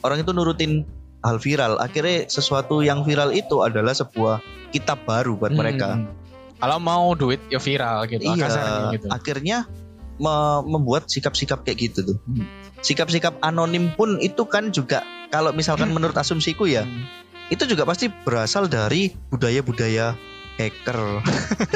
[0.00, 0.86] orang itu nurutin
[1.20, 4.38] hal viral akhirnya sesuatu yang viral itu adalah sebuah
[4.70, 6.10] kitab baru buat mereka Hmm.
[6.54, 8.22] Kalau mau duit ya viral gitu.
[8.24, 9.06] iya kasarnya gitu.
[9.08, 9.66] akhirnya
[10.14, 12.46] me- membuat sikap-sikap kayak gitu tuh Hmm.
[12.78, 17.02] sikap-sikap anonim pun itu kan juga kalau misalkan menurut asumsiku ya Hmm.
[17.48, 20.14] Itu juga pasti berasal dari budaya-budaya
[20.54, 20.98] hacker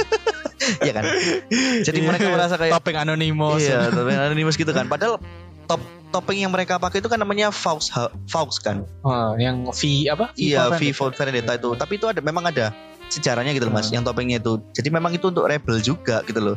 [0.87, 1.05] ya kan
[1.83, 2.07] jadi Iya.
[2.07, 3.61] mereka merasa kayak topeng anonymous.
[3.61, 5.20] iya topeng anonymous gitu kan padahal
[5.64, 7.90] top topeng yang mereka pakai itu kan namanya Faux
[8.24, 10.31] Faux kan Oh, yang V apa?
[10.35, 10.70] iya?
[10.70, 12.70] V for Vendetta itu tapi itu ada memang ada
[13.07, 14.00] sejarahnya gitu loh mas Hmm.
[14.00, 16.57] yang topengnya itu jadi memang itu untuk rebel juga gitu loh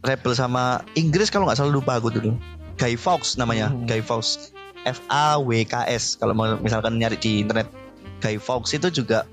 [0.00, 2.34] rebel sama Inggris kalau nggak salah lupa aku dulu
[2.74, 3.84] Guy Fawkes namanya Hmm.
[3.84, 4.50] Guy Fawkes
[4.82, 7.70] F A W K S kalau mau misalkan nyari di internet
[8.24, 9.28] Guy Fawkes itu juga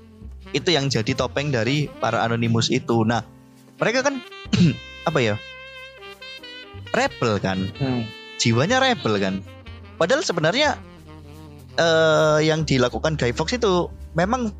[0.52, 3.24] itu yang jadi topeng dari para anonimus itu nah
[3.80, 4.20] mereka kan
[5.08, 5.34] apa ya
[6.92, 8.04] rebel kan Hmm.
[8.36, 9.40] jiwanya rebel kan.
[9.96, 10.76] Padahal sebenarnya
[11.78, 14.52] eh yang dilakukan Guy Fawkes itu memang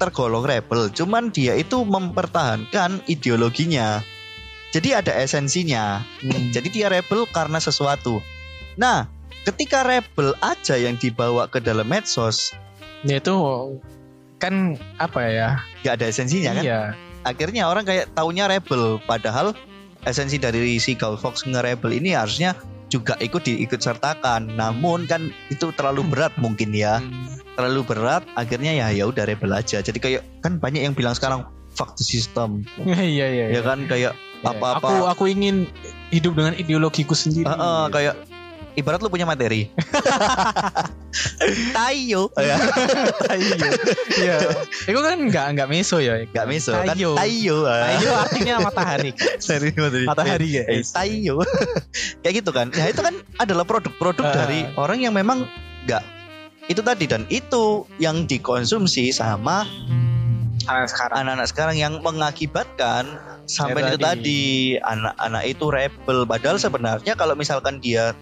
[0.00, 4.00] tergolong rebel, cuman dia itu mempertahankan ideologinya.
[4.72, 6.02] Jadi ada esensinya.
[6.24, 6.50] Hmm.
[6.50, 8.18] Jadi dia rebel karena sesuatu.
[8.74, 9.06] Nah,
[9.46, 12.54] ketika rebel aja yang dibawa ke dalam medsos,
[13.04, 13.34] Ya itu
[14.36, 15.48] kan apa ya?
[15.80, 16.64] nggak ada esensinya kan?
[16.64, 16.80] Iya.
[17.22, 19.56] akhirnya orang kayak taunya rebel padahal
[20.04, 22.52] esensi dari si Guy Fox nge-rebel ini harusnya
[22.88, 27.00] juga ikut diikut sertakan namun kan itu terlalu berat mungkin ya
[27.56, 31.48] terlalu berat akhirnya ya ya udah rebel aja jadi kayak kan banyak yang bilang sekarang
[31.72, 34.12] fuck the system iya iya iya ya kan kayak
[34.44, 34.52] Iya.
[34.52, 35.64] apa-apa aku aku ingin
[36.12, 37.94] hidup dengan ideologiku sendiri Heeh, Gitu.
[37.96, 38.14] kayak
[38.74, 39.70] ibarat lu punya materi
[41.70, 42.56] tayo ya
[43.24, 43.54] Tayo.
[44.14, 44.36] Iya.
[44.84, 46.26] Itu kan enggak enggak meso ya.
[46.26, 47.14] Gak miso kan Tayo.
[47.14, 49.10] tayo Tayo artinya matahari.
[49.44, 50.64] Seri materi Matahari ya.
[50.66, 51.42] Eh, tayo
[52.22, 54.34] kayak gitu kan ya itu kan adalah produk-produk Ah.
[54.36, 55.46] dari orang yang memang
[55.84, 56.02] nggak
[56.66, 59.68] itu tadi dan itu yang dikonsumsi sama
[60.64, 61.16] Anak sekarang.
[61.20, 63.04] anak-anak sekarang yang mengakibatkan
[63.44, 64.42] sampai Ya, itu tadi
[64.80, 68.16] anak-anak itu rebel padahal sebenarnya kalau misalkan dia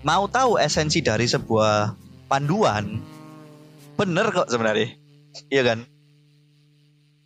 [0.00, 1.94] mau tahu esensi dari sebuah
[2.26, 3.00] panduan?
[3.94, 4.96] Bener kok sebenarnya.
[5.46, 5.78] Iya kan?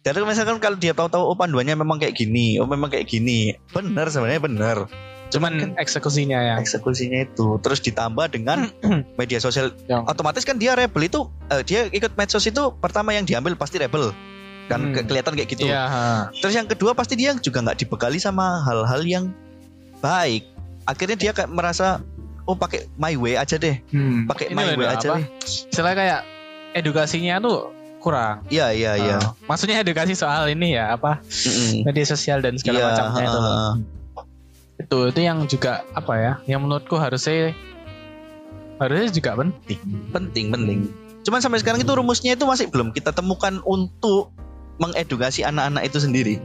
[0.04, 3.56] Jadi misalkan kalau dia tahu-tahu oh panduannya memang kayak gini oh memang kayak gini.
[3.70, 4.76] Bener sebenarnya bener.
[5.32, 6.54] Cuman eksekusinya ya.
[6.60, 7.56] eksekusinya itu.
[7.58, 8.68] Terus ditambah dengan
[9.20, 9.72] media sosial.
[9.88, 13.80] Yang- otomatis kan dia rebel itu eh, dia ikut medsos itu pertama yang diambil pasti
[13.80, 14.12] rebel.
[14.68, 14.92] Kan Hmm.
[14.92, 15.64] ke- kelihatan kayak gitu.
[15.68, 16.28] Ha.
[16.36, 19.24] terus yang kedua pasti dia juga nggak dibekali sama hal-hal yang
[19.98, 20.44] baik.
[20.84, 22.04] Akhirnya dia kayak merasa
[22.44, 24.24] oh pakai my way aja deh Hmm.
[24.24, 24.94] pakai my way apa?
[24.94, 25.24] aja deh
[25.70, 26.20] Istilahnya kayak
[26.74, 28.44] edukasinya tuh kurang.
[28.48, 29.32] iya iya iya Ah.
[29.44, 31.84] maksudnya edukasi soal ini ya apa Mm-mm.
[31.84, 33.38] media sosial dan segala Iya, macamnya itu.
[33.38, 33.70] ha-ha.
[34.76, 36.32] Itu itu yang juga apa ya?
[36.44, 37.54] Yang menurutku harusnya
[38.76, 39.80] harusnya juga penting.
[40.10, 40.78] penting penting
[41.22, 44.28] cuman sampai sekarang itu rumusnya itu masih belum kita temukan untuk
[44.76, 46.36] mengedukasi anak-anak itu sendiri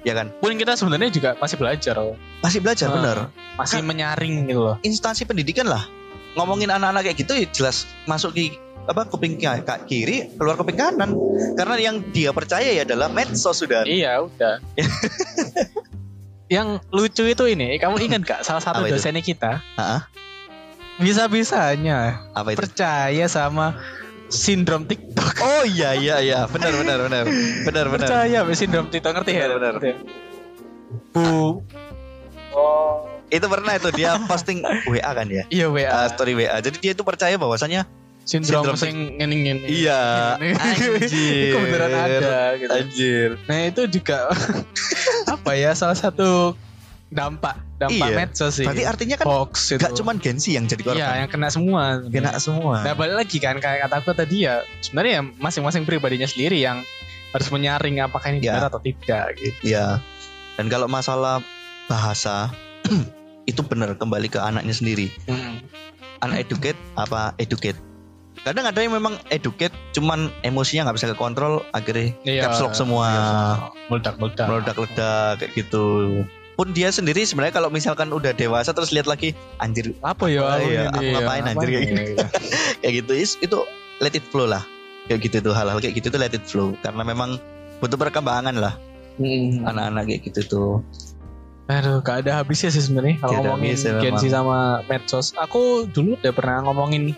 [0.00, 2.16] ya kan Pun kita sebenarnya juga masih belajar loh.
[2.40, 2.94] masih belajar Ah.
[2.94, 3.18] bener
[3.54, 4.76] Masih menyaring gitu loh.
[4.80, 5.84] instansi pendidikan lah
[6.32, 9.36] ngomongin anak-anak kayak gitu ya jelas masuk di apa kuping
[9.84, 11.12] kiri keluar kuping kanan
[11.52, 14.56] karena yang dia percaya ya adalah medsos sudah Iya udah.
[16.50, 20.10] yang lucu itu ini, kamu ingat gak salah satu dosennya kita Hah?
[20.98, 23.78] bisa-bisanya apa itu percaya sama
[24.30, 25.34] sindrom TikTok.
[25.42, 27.24] oh iya iya iya benar benar benar
[27.66, 29.46] benar benar Percaya sama sindrom TikTok ngerti ya?
[29.50, 29.74] Benar?
[31.10, 31.60] Bu.
[32.50, 33.06] Oh.
[33.30, 34.58] itu pernah itu dia posting
[34.90, 35.86] WA kan ya Iya WA.
[35.86, 37.86] Ah, story WA jadi dia itu percaya bahwasanya
[38.26, 39.66] sindrom sindrom sing ngene ngene.
[39.66, 40.98] iya anjir
[41.54, 42.70] Itu beneran ada gitu.
[42.74, 44.30] anjir Nah itu juga
[45.34, 46.58] apa ya salah satu
[47.10, 48.16] dampak dampak Iya.
[48.16, 48.62] medsos sih.
[48.62, 49.80] berarti artinya kan hoax itu.
[49.80, 51.82] gak cuman Gensi yang jadi Iya, korban yang kena semua.
[52.06, 56.56] kena semua Nah balik lagi kan kayak kataku tadi ya sebenarnya ya masing-masing pribadinya sendiri
[56.56, 56.86] yang
[57.30, 58.54] harus menyaring apakah ini Ya.
[58.56, 59.60] benar atau tidak gitu.
[59.64, 59.98] Iya.
[60.54, 61.42] Dan kalau masalah
[61.86, 62.50] bahasa
[63.50, 65.10] itu benar kembali ke anaknya sendiri.
[66.20, 67.78] Anak educate apa educate.
[68.40, 72.42] Kadang ada yang memang educate cuman emosinya nggak bisa kekontrol akhirnya Iya.
[72.46, 73.08] caps lock semua.
[73.88, 74.46] Meledak-meledak.
[74.46, 75.86] meledak-ledak kayak gitu.
[76.60, 79.32] Pun dia sendiri sebenarnya kalau misalkan udah dewasa terus lihat lagi
[79.64, 80.44] anjir Apa ya?
[80.44, 82.24] Oh, aku iya, aku ya, ngapain anjir kayak ya, gitu.
[82.84, 83.58] kayak gitu is itu
[84.04, 84.60] let it flow lah.
[85.08, 87.40] Kayak gitu tuh hal-hal kayak gitu tuh let it flow karena memang
[87.80, 88.76] butuh perkembangan lah
[89.16, 89.68] Mm.
[89.68, 90.72] anak-anak kayak gitu tuh.
[91.68, 94.32] Aduh, gak ada habisnya sih sebenarnya kalau ngomongin habisnya Gen Z memang.
[94.32, 95.26] sama medsos.
[95.36, 97.12] Aku dulu udah pernah ngomongin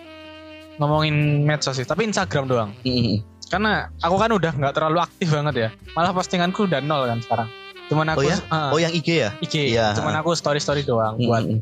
[0.82, 2.70] ngomongin medsos sih, tapi Instagram doang.
[2.82, 3.22] Mm-mm.
[3.46, 5.68] Karena aku kan udah nggak terlalu aktif banget ya.
[5.94, 7.48] Malah postinganku udah nol kan sekarang.
[7.92, 8.36] Cuman aku Oh ya?
[8.48, 9.30] ah, Oh yang IG ya?
[9.38, 9.92] IG, Iya.
[9.92, 11.60] cuman aku story-story doang buat Mm-mm.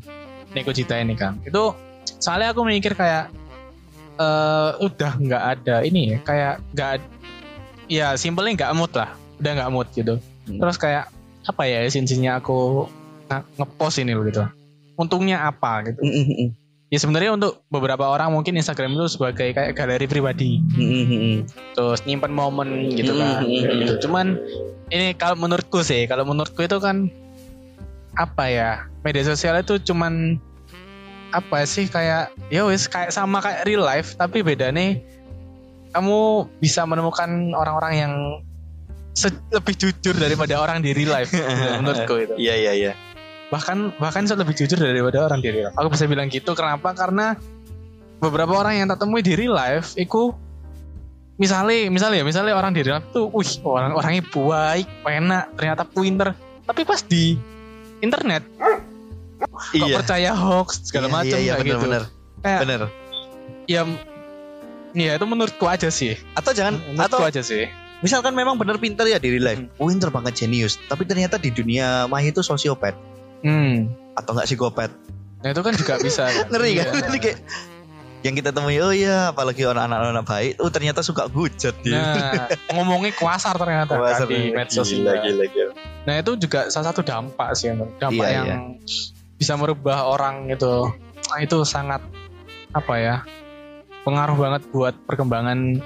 [0.50, 1.42] Neko Cita ini kan.
[1.42, 1.74] Itu
[2.16, 3.34] soalnya aku mikir kayak
[4.14, 6.92] eh udah nggak ada ini ya, kayak nggak
[7.88, 10.14] ya simpelnya nggak mood lah, udah nggak mood gitu.
[10.46, 10.58] Hmm.
[10.58, 11.10] Terus kayak
[11.42, 12.86] apa ya esensinya aku
[13.26, 14.44] nge- ngepost ini loh gitu.
[14.94, 15.98] Untungnya apa gitu.
[16.90, 21.46] Ya sebenarnya untuk beberapa orang mungkin Instagram itu sebagai kayak galeri pribadi, Mm-mm.
[21.78, 23.46] terus nyimpen momen gitu kan.
[23.46, 23.94] Hmm, kayak hmm, gitu.
[24.10, 24.34] Cuman
[24.90, 27.06] ini kalau menurutku sih, kalau menurutku itu kan
[28.18, 28.70] apa ya
[29.06, 30.34] media sosial itu cuman
[31.30, 34.98] apa sih kayak ya wis kayak sama kayak real life tapi bedanya
[35.94, 38.12] kamu bisa menemukan orang-orang yang
[39.14, 41.30] se- lebih jujur daripada orang di real life
[41.78, 42.92] menurutku itu Iya iya iya.
[43.50, 45.76] Bahkan bahkan bisa lebih jujur daripada orang di real life.
[45.76, 46.94] Aku bisa bilang gitu kenapa?
[46.94, 47.34] Karena
[48.18, 50.30] beberapa orang yang tak temui di real life itu
[51.34, 56.28] misalnya misalnya misalnya orang di real life tuh wih orang orangnya baik enak ternyata pinter.
[56.62, 57.34] Tapi pas di
[57.98, 58.46] internet
[59.40, 59.96] kok Iya.
[59.98, 61.84] percaya hoax segala Iya, macam Iya iya kayak benar gitu.
[61.84, 62.02] benar.
[62.40, 62.80] Kayak- Benar.
[63.66, 63.80] ya
[64.92, 66.14] ya itu menurutku aja sih.
[66.36, 67.66] Atau jangan menurutku atau aja sih.
[68.00, 69.60] misalkan memang benar pinter ya di real life.
[69.76, 72.96] Pinter banget jenius, tapi ternyata di dunia maya itu sosiopat
[73.44, 73.72] hmm
[74.18, 74.90] atau enggak psikopat.
[75.40, 76.46] nah itu kan juga bisa kan?
[76.52, 76.86] Ngeri kan?
[76.92, 77.00] Iya.
[77.00, 77.38] Ngeri kayak
[78.20, 82.32] yang kita temui oh ya apalagi orang anak-anak baik oh ternyata suka hujat dia Nah,
[82.76, 85.72] ngomongnya kuasar ternyata kan di medsos gila, gila, gila.
[86.04, 88.56] Nah itu juga salah satu dampak sih, dampak Iya, yang iya.
[89.40, 90.92] bisa merubah orang itu.
[91.32, 92.04] Nah, itu sangat
[92.76, 93.16] apa ya?
[94.04, 95.80] Pengaruh banget buat perkembangan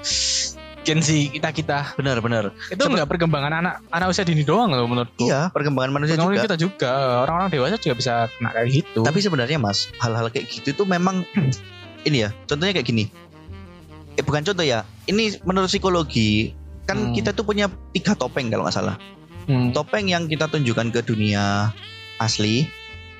[0.85, 1.79] Gen Z kita kita.
[1.95, 5.25] benar benar Itu Coba- enggak perkembangan anak anak usia dini doang loh menurutku.
[5.25, 9.01] iya perkembangan manusia Perkembangan juga kita juga orang-orang dewasa juga bisa kena kayak gitu.
[9.01, 11.25] Tapi sebenarnya Mas, hal-hal kayak gitu itu memang
[12.03, 12.29] ini ya.
[12.45, 13.09] Contohnya kayak gini.
[14.13, 14.85] Eh bukan contoh ya.
[15.03, 16.53] Ini menurut psikologi
[16.85, 17.11] kan Hmm.
[17.11, 18.95] kita tuh punya tiga topeng kalau nggak salah.
[19.45, 19.69] Hmm.
[19.71, 21.73] Topeng yang kita tunjukkan ke dunia
[22.15, 22.69] asli,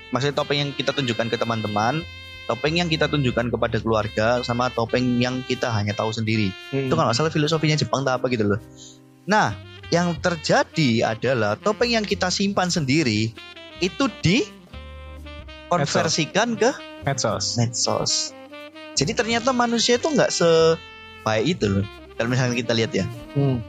[0.10, 2.06] maksudnya topeng yang kita tunjukkan ke teman-teman,
[2.45, 6.53] topeng yang kita tunjukkan kepada keluarga, sama topeng yang kita hanya tahu sendiri.
[6.69, 6.89] Hmm.
[6.89, 8.60] Itu kalau nggak salah filosofinya Jepang tak apa gitu loh.
[9.25, 9.58] Nah,
[9.89, 13.34] yang terjadi adalah topeng yang kita simpan sendiri
[13.81, 14.45] itu di
[15.69, 16.71] konversikan ke
[17.03, 17.58] medsos.
[17.58, 18.31] medsos.
[18.95, 21.86] Jadi ternyata manusia itu nggak sebaik itu loh.
[22.15, 23.05] Kalau misalnya kita lihat ya,
[23.36, 23.60] Hmm.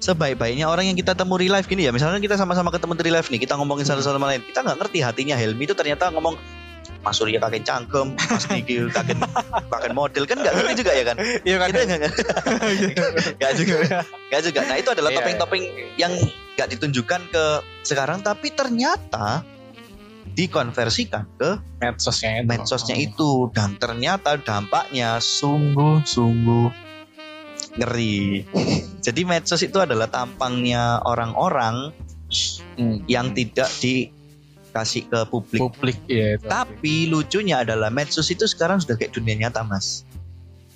[0.00, 1.92] sebaik-baiknya orang yang kita temu real life gini ya.
[1.92, 4.40] Misalnya kita sama-sama ketemu di real life nih, kita ngomongin satu sama lain.
[4.40, 6.40] Kita nggak ngerti hatinya Helmi itu ternyata ngomong
[7.00, 9.16] Mas Surya kakek cangkem, Mas Niki kakek
[9.72, 11.16] kakek model kan nggak ngerti juga ya kan?
[11.20, 11.68] Iya kan.
[11.72, 12.00] Kita nggak
[13.40, 13.74] nggak juga,
[14.28, 14.58] nggak juga.
[14.68, 15.62] Nah itu adalah Iya, topeng-topeng
[15.96, 16.12] yang
[16.60, 17.44] nggak ditunjukkan ke
[17.82, 19.42] sekarang, tapi ternyata
[20.30, 22.46] dikonversikan ke medsosnya itu.
[22.46, 26.68] medsosnya itu dan ternyata dampaknya sungguh-sungguh
[27.80, 28.44] ngeri.
[29.00, 31.96] Jadi medsos itu adalah tampangnya orang-orang
[32.78, 33.02] Hmm.
[33.10, 33.66] yang tidak
[34.70, 35.58] dikasih ke publik.
[35.60, 36.46] publik ya itu.
[36.46, 40.06] Tapi lucunya adalah medsos itu sekarang sudah kayak dunia nyata, Mas.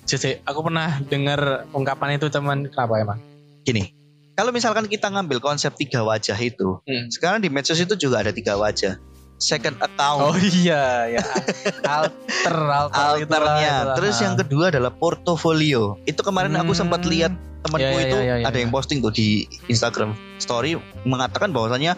[0.03, 1.39] Jadi aku pernah dengar
[1.71, 3.19] ungkapan itu teman kenapa emang?
[3.63, 3.89] Gini,
[4.35, 7.07] kalau misalkan kita ngambil konsep tiga wajah itu, Hmm.
[7.09, 8.99] sekarang di medsos itu juga ada tiga wajah.
[9.35, 11.23] Second account, Oh iya ya.
[11.83, 13.95] alter alter alternya.
[13.95, 15.99] Terus yang kedua adalah portofolio.
[16.03, 16.81] Itu kemarin aku Hmm.
[16.85, 18.75] sempat lihat temanku Ya, ya, itu ya, ya, ya, ada yang ya.
[18.75, 21.97] posting tuh di Instagram story mengatakan bahwasanya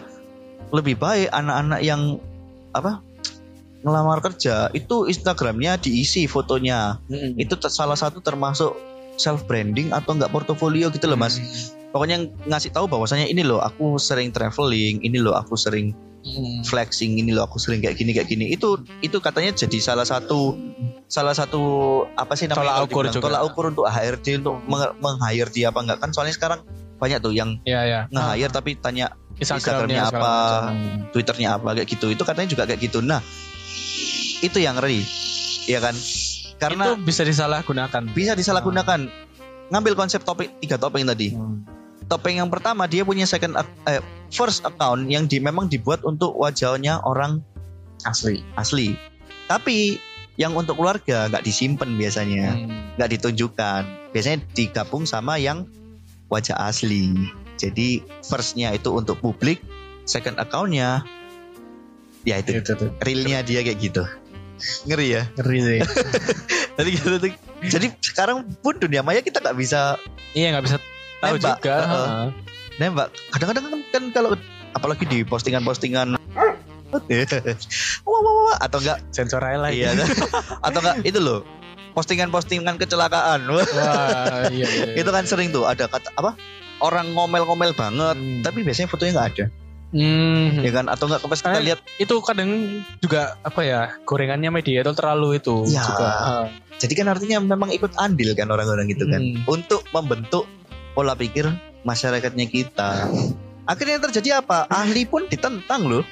[0.70, 2.20] lebih baik anak-anak yang
[2.72, 3.00] apa
[3.80, 6.98] ngelamar kerja itu Instagramnya diisi fotonya.
[7.06, 7.38] Mm-mm.
[7.38, 8.74] Itu salah satu termasuk
[9.16, 11.38] self branding atau enggak portofolio gitu loh Mas.
[11.88, 16.66] Pokoknya ngasih tahu bahwasanya ini loh aku sering traveling, ini loh aku sering Mm.
[16.66, 20.58] flexing ini loh aku sering kayak gini kayak gini itu itu katanya jadi salah satu
[21.06, 21.62] salah satu
[22.18, 23.22] apa sih namanya Tolak ukur juga.
[23.30, 26.60] tolak ukur untuk HRD untuk meng, meng-hire dia apa enggak kan soalnya sekarang
[26.98, 28.00] banyak tuh yang Ya ya.
[28.10, 30.74] nge-hire tapi tanya Instagramnya apa, macam.
[31.14, 33.22] Twitternya apa kayak gitu itu katanya juga kayak gitu nah
[34.38, 35.02] itu yang ngeri
[35.66, 35.94] ya kan
[36.58, 38.02] karena itu bisa disalahgunakan.
[38.10, 39.06] bisa disalahgunakan
[39.70, 41.62] ngambil konsep topik tiga topeng tadi Hmm.
[42.08, 43.54] topeng yang pertama dia punya second
[43.86, 47.44] eh, first account yang di, memang dibuat untuk wajahnya orang
[48.00, 48.40] Asli.
[48.54, 48.94] asli.
[49.44, 49.98] Tapi
[50.38, 52.94] yang untuk keluarga nggak disimpan biasanya, Hmm.
[52.94, 53.82] nggak ditunjukkan.
[54.14, 55.66] Biasanya digabung sama yang
[56.30, 57.10] wajah asli.
[57.58, 59.58] Jadi firstnya itu untuk publik,
[60.06, 61.02] second accountnya
[62.22, 64.02] ya itu Itu realnya dia kayak gitu.
[64.86, 65.22] Ngeri ya.
[65.38, 65.78] Ngeri sih.
[66.78, 67.30] Jadi gitu tuh.
[67.66, 69.98] Jadi sekarang pun dunia maya kita nggak bisa
[70.32, 70.76] iya nggak bisa
[71.18, 71.74] tahu Nembak, juga.
[71.74, 71.90] heeh.
[71.90, 72.26] Heeh.
[72.78, 73.08] nembak.
[73.34, 74.30] Kadang-kadang kan, kan kalau
[74.70, 76.14] apalagi di postingan-postingan
[76.88, 79.70] wah, wah, wah, atau enggak Sensor aja lah.
[79.72, 79.92] iya
[80.62, 81.42] atau enggak itu loh
[81.92, 85.02] postingan-postingan kecelakaan Wah, Wah, iya, iya.
[85.02, 86.38] itu kan sering tuh ada kata apa
[86.80, 88.40] orang ngomel-ngomel banget Hmm.
[88.40, 89.46] tapi biasanya fotonya nggak ada
[89.88, 90.60] Hmm.
[90.60, 92.50] ya kan atau enggak pas kita lihat itu kadang
[93.00, 95.80] juga apa ya gorengannya media itu terlalu itu Ya.
[95.80, 96.08] juga.
[96.76, 99.48] Jadi kan artinya memang ikut andil kan orang-orang gitu kan Hmm.
[99.48, 100.44] untuk membentuk
[100.92, 101.48] pola pikir
[101.82, 103.08] masyarakatnya kita
[103.64, 106.04] akhirnya yang terjadi apa ahli pun ditentang loh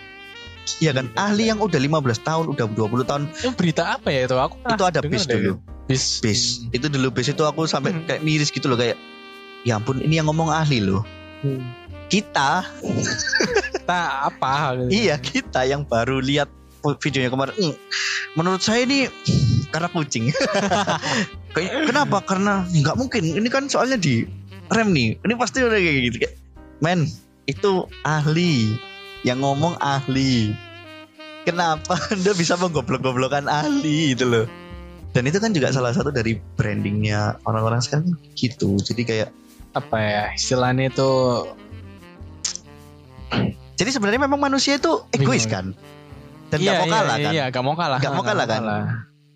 [0.76, 4.34] Iya kan ahli yang udah 15 tahun udah 20 tahun Itu berita apa ya itu?
[4.34, 6.18] Aku itu ada bis dulu Bis.
[6.18, 6.74] bis Hmm.
[6.74, 8.02] itu dulu bis itu aku sampai Hmm.
[8.02, 8.98] kayak miris gitu loh kayak
[9.66, 11.02] ya ampun ini yang ngomong ahli loh.
[11.42, 11.60] Hmm.
[12.06, 12.62] kita.
[13.74, 14.00] Kita
[14.30, 14.78] apa?
[14.86, 16.46] iya kita yang baru lihat
[17.02, 17.54] videonya kemarin.
[17.58, 17.74] "Hmm,
[18.38, 19.10] menurut saya ini
[19.74, 20.30] karena kucing.
[21.90, 22.22] Kenapa?
[22.22, 23.26] Karena nggak mungkin.
[23.26, 24.22] Ini kan soalnya di
[24.70, 25.18] rem nih.
[25.18, 26.16] Ini pasti udah kayak gitu.
[26.22, 26.34] Kayak
[26.78, 27.10] men
[27.50, 28.78] itu ahli.
[29.26, 30.54] Yang ngomong ahli.
[31.42, 34.46] Kenapa anda bisa menggoblok-goblokan ahli itu loh?
[35.10, 38.14] Dan itu kan juga salah satu dari brandingnya orang-orang sekarang.
[38.36, 38.76] Gitu.
[38.78, 39.28] Jadi kayak
[39.76, 41.12] Apa ya istilahnya itu
[43.76, 45.76] jadi sebenarnya memang manusia itu egois kan?
[46.48, 47.32] Dan iya, gak mau iya, kalah kan?
[47.32, 47.98] Iya, gak mau kalah.
[48.00, 48.62] Nggak mau kalah kan?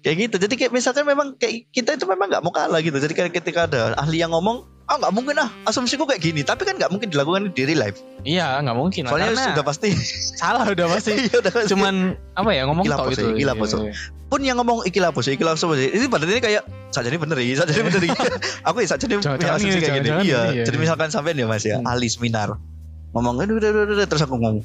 [0.01, 0.37] kayak gitu.
[0.41, 2.97] Jadi kayak misalkan memang kayak kita itu memang nggak mau kalah gitu.
[2.97, 6.67] Jadi kayak ketika ada ahli yang ngomong ah nggak mungkin ah asumsiku kayak gini tapi
[6.67, 9.89] kan nggak mungkin dilakukan di real life Iya, nggak mungkin soalnya Karena sudah pasti
[10.37, 11.17] salah udah pasti.
[11.25, 11.69] Iya, udah pasti.
[11.73, 11.95] Cuman
[12.37, 13.33] apa ya ngomong bos, itu.
[13.33, 13.73] gila, bos.
[13.73, 13.95] Iya.
[14.29, 17.19] pun yang ngomong iki lah bos iki lah bos ini padahal ini kayak saja ini
[17.19, 18.15] bener ya saja ini bener ya.
[18.71, 20.83] aku ya saja ini punya asumsi kayak gini iya iya, jadi iya.
[20.87, 21.91] misalkan sampean ya mas ya Hmm.
[21.91, 22.55] ahli seminar
[23.11, 24.63] ngomong aduh aduh, aduh, terus aku ngomong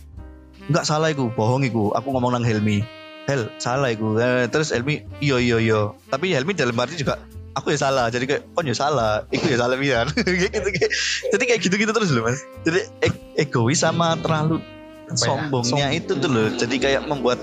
[0.70, 2.86] nggak salah iku bohong iku aku ngomong nang Helmi
[3.26, 7.18] Hel salah iku Eh, terus Helmi iyo iyo iyo tapi Helmi dalam arti juga
[7.56, 10.92] aku ya salah jadi kayak oh ya salah iku ya salah biar kayak gitu kayak
[11.32, 16.00] jadi kayak gitu gitu terus loh mas jadi e- egois sama terlalu ya, sombongnya sombong.
[16.00, 17.40] itu tuh loh jadi kayak membuat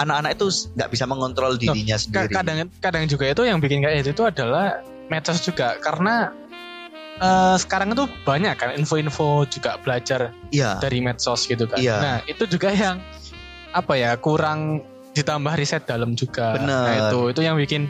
[0.00, 4.10] anak-anak itu nggak bisa mengontrol dirinya sendiri kadang kadang juga itu yang bikin kayak gitu
[4.16, 6.32] itu adalah medsos juga karena
[7.20, 11.78] eh, sekarang itu banyak kan info-info juga belajar iya dari medsos gitu kan.
[11.78, 11.96] Iya.
[12.00, 12.98] Nah, itu juga yang
[13.74, 14.82] apa ya kurang
[15.14, 16.58] ditambah riset dalam juga.
[16.58, 16.70] Bener.
[16.70, 17.86] Nah, itu itu yang bikin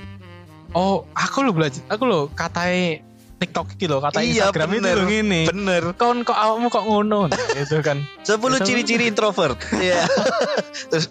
[0.75, 3.01] oh, aku lo belajar aku lo katai
[3.35, 4.95] TikTok gitu loh, kata Iya, Instagram itu bener.
[4.95, 5.41] lo gini.
[5.45, 7.99] bener Kon kok awakmu kok ngono Nah, itu kan.
[8.25, 10.07] 10 Itu- ciri-ciri introvert iya
[10.87, 11.11] terus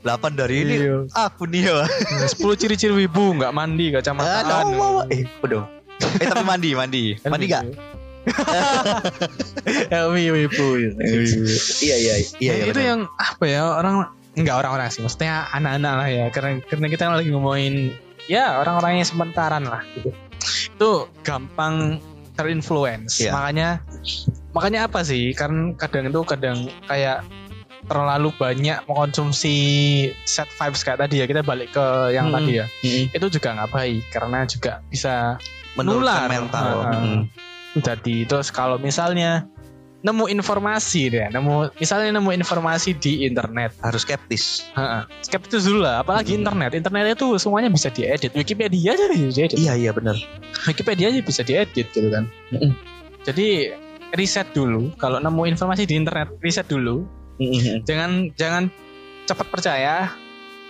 [0.00, 0.96] 8 dari ini Iya.
[1.12, 1.84] aku nih ya
[2.26, 4.44] 10 ciri-ciri wibu nggak mandi Ah, kacamataan.
[4.44, 4.98] tahu, tahu.
[5.12, 5.62] eh udah
[6.14, 7.62] eh tapi mandi mandi mandi gak
[9.88, 10.66] Helmi wibu.
[11.80, 12.88] iya iya iya Ya, iya itu bener.
[12.88, 13.96] yang apa ya orang
[14.34, 17.94] enggak orang-orang sih maksudnya anak-anak lah ya karena karena kita lagi ngomongin
[18.28, 20.12] ya orang-orang yang sementaran lah gitu
[20.70, 21.98] itu gampang
[22.38, 23.32] terinfluence Iya.
[23.34, 23.68] makanya
[24.52, 27.26] makanya apa sih kan kadang itu kadang kayak
[27.88, 29.56] terlalu banyak mengkonsumsi
[30.22, 32.36] set vibes kayak tadi ya kita balik ke yang Hmm.
[32.36, 33.04] tadi ya Mm-mm.
[33.10, 35.40] itu juga nggak baik karena juga bisa
[35.74, 36.28] menurunkan Nular.
[36.28, 37.00] mental Ah, ah.
[37.00, 37.20] Mm.
[37.80, 39.46] jadi terus kalau misalnya
[39.98, 43.74] nemu informasi deh nemu misalnya nemu informasi di internet.
[43.82, 44.70] Harus skeptis.
[44.78, 45.02] Heeh.
[45.26, 46.46] skeptis dulu lah apalagi Hmm.
[46.46, 46.70] internet.
[46.78, 48.30] Internet itu semuanya bisa diedit.
[48.30, 49.58] Wikipedia aja bisa diedit.
[49.58, 50.14] Iya iya bener
[50.70, 52.30] Wikipedia aja bisa diedit gitu kan.
[52.54, 52.72] Mm-mm.
[53.26, 53.74] jadi
[54.14, 54.94] riset dulu.
[54.96, 57.02] Kalau nemu informasi di internet riset dulu.
[57.42, 57.82] Mm-mm.
[57.82, 58.70] jangan jangan
[59.26, 60.14] cepat percaya.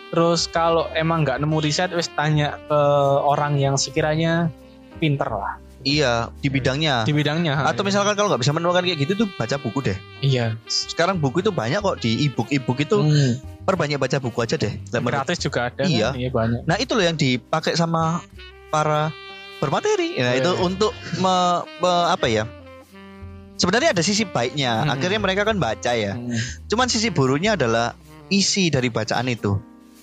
[0.08, 2.80] Terus kalau emang nggak nemu riset wes tanya ke
[3.28, 4.48] orang yang sekiranya
[4.96, 9.12] pinter lah iya di bidangnya di bidangnya atau misalkan kalau nggak bisa menemukan kayak gitu
[9.14, 13.38] tuh baca buku deh iya sekarang buku itu banyak kok di e-book e-book itu Hmm.
[13.62, 16.10] perbanyak baca buku aja deh gratis juga ada Iya.
[16.10, 16.12] kan?
[16.16, 18.24] iya banyak Nah itu loh yang dipakai sama
[18.68, 19.12] para
[19.58, 20.14] bermateri.
[20.16, 20.62] Nah Iya, itu iya.
[20.62, 22.46] untuk me- me- apa ya?
[23.54, 24.86] Sebenarnya ada sisi baiknya.
[24.86, 24.92] Hmm.
[24.94, 26.14] Akhirnya mereka kan baca ya.
[26.14, 26.30] Hmm.
[26.66, 29.58] Cuman sisi buruknya adalah isi dari bacaan itu.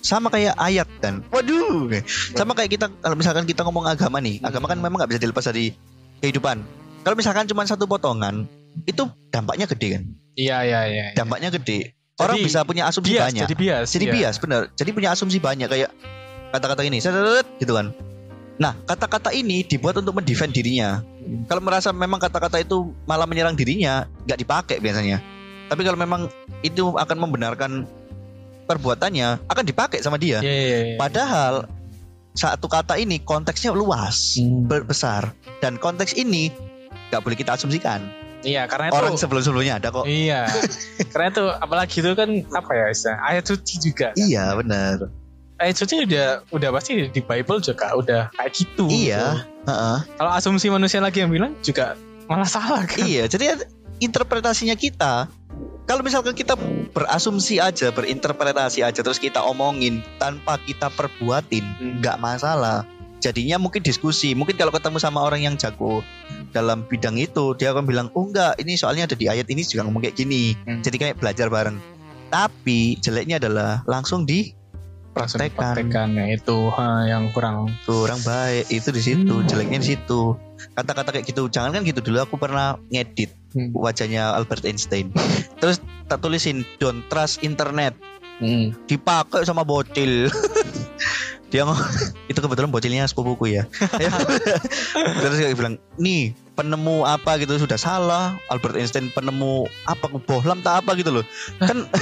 [0.06, 1.26] Sama kayak ayat kan.
[1.34, 1.90] Waduh.
[2.38, 4.38] Sama kayak kita kalau misalkan kita ngomong agama nih.
[4.38, 5.74] Agama kan memang nggak bisa dilepas dari
[6.22, 6.62] kehidupan.
[7.02, 8.46] Kalau misalkan cuma satu potongan,
[8.86, 10.02] itu dampaknya gede kan.
[10.38, 11.14] iya iya iya iya.
[11.18, 11.98] Dampaknya gede.
[12.16, 13.44] Orang Jadi, bisa punya asumsi bias banyak.
[13.44, 14.14] jadi bias Jadi iya.
[14.14, 14.60] bias bener.
[14.72, 15.90] Jadi punya asumsi banyak kayak
[16.54, 17.02] kata-kata ini,
[17.60, 17.92] gitu kan.
[18.56, 21.04] Nah, kata-kata ini dibuat untuk mendefend dirinya.
[21.04, 21.44] Hmm.
[21.44, 25.20] Kalau merasa memang kata-kata itu malah menyerang dirinya, nggak dipakai biasanya.
[25.68, 26.32] Tapi kalau memang
[26.64, 27.84] itu akan membenarkan
[28.66, 30.42] perbuatannya, akan dipakai sama dia.
[30.42, 30.96] Iya, iya, iya.
[30.96, 31.70] Padahal
[32.32, 34.66] satu kata ini konteksnya luas, Hmm.
[34.66, 36.52] be- besar, dan konteks ini
[37.08, 38.02] nggak boleh kita asumsikan.
[38.42, 40.04] Iya, karena itu Orang sebelum-sebelumnya ada kok.
[40.04, 40.44] Iya.
[41.14, 44.12] karena itu apalagi itu kan apa ya istilah ayat suci juga.
[44.12, 44.20] kan.
[44.20, 44.96] Iya, benar.
[45.56, 48.86] Ayat suci udah udah pasti di Bible juga udah kayak gitu.
[48.86, 49.98] Iya, heeh.
[50.14, 51.96] Kalau asumsi manusia lagi yang bilang juga
[52.28, 53.00] malah salah kan.
[53.02, 53.64] Iya, jadi
[53.98, 55.32] interpretasinya kita
[55.88, 56.52] kalau misalkan kita
[56.96, 62.00] berasumsi aja, berinterpretasi aja terus kita omongin tanpa kita perbuatin, Hmm.
[62.00, 62.88] nggak masalah.
[63.20, 66.00] Jadinya mungkin diskusi, mungkin kalau ketemu sama orang yang jago
[66.56, 69.84] dalam bidang itu, dia akan bilang, "Oh enggak, ini soalnya ada di ayat ini juga
[69.84, 70.80] ngomong kayak gini." Hmm.
[70.80, 71.76] Jadi kayak belajar bareng.
[72.32, 74.56] Tapi jeleknya adalah langsung di
[75.16, 77.72] Langsung ya itu ha, yang kurang.
[77.88, 79.48] kurang baik itu di situ, Hmm.
[79.48, 80.36] jeleknya di situ.
[80.76, 83.72] Kata-kata kayak gitu, jangan kan gitu dulu aku pernah ngedit Hmm.
[83.72, 85.08] wajahnya Albert Einstein.
[85.56, 87.96] Terus tak tulisin don't trust internet.
[88.36, 88.76] Hmm.
[88.84, 90.28] Dipakai sama bocil.
[91.50, 91.80] Dia ngomong
[92.30, 93.64] itu kebetulan bocilnya sepupuku ya.
[95.22, 98.40] Terus dia bilang, "Nih, penemu apa gitu sudah salah.
[98.48, 101.24] Albert Einstein penemu apa bohlam tak apa gitu loh."
[101.60, 101.84] Kan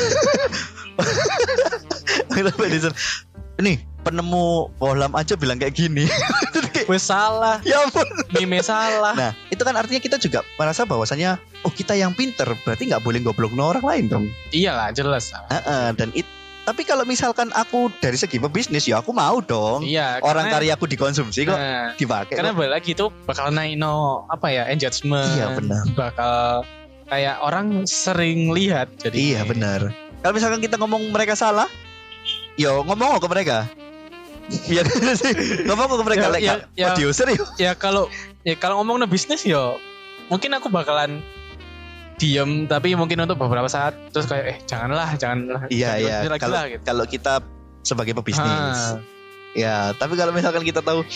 [3.55, 6.05] Nih, penemu bohlam aja bilang kayak gini.
[6.91, 8.05] Wes salah, ya ampun.
[8.37, 9.15] meme salah.
[9.17, 13.25] Nah, itu kan artinya kita juga merasa bahwasanya oh kita yang pinter berarti nggak boleh
[13.25, 14.25] goblok orang lain dong.
[14.53, 15.33] Iyalah jelas.
[15.49, 16.27] Heeh, dan it
[16.65, 19.85] tapi kalau misalkan aku dari segi pebisnis ya aku mau dong.
[19.85, 20.19] Iya.
[20.19, 22.35] Orang karena- karyaku dikonsumsi kok Nah, dipakai.
[22.35, 25.29] karena balik lagi itu bakal naik no apa ya engagement.
[25.31, 25.85] Iya benar.
[25.93, 26.35] Bakal
[27.05, 29.17] kayak orang sering lihat jadi.
[29.37, 29.93] Iya benar.
[30.19, 31.69] Kalau misalkan kita ngomong mereka salah,
[32.57, 33.69] yo ngomong ke mereka.
[34.65, 34.83] Iya
[35.21, 35.33] sih.
[35.65, 36.89] Ngomong ke mereka Ya, lek ya, ya.
[36.97, 37.49] yuk.
[37.57, 38.09] ya kalau
[38.41, 39.77] ya kalau ngomong bisnis ya
[40.29, 41.21] mungkin aku bakalan
[42.15, 46.39] diem tapi mungkin untuk beberapa saat terus kayak eh janganlah janganlah Iya jangan iya.
[46.39, 46.83] Kalau gitu.
[46.87, 47.35] kalau kita
[47.85, 48.97] sebagai pebisnis.
[48.97, 48.99] Ah,
[49.55, 51.07] Ya, tapi kalau misalkan kita tahu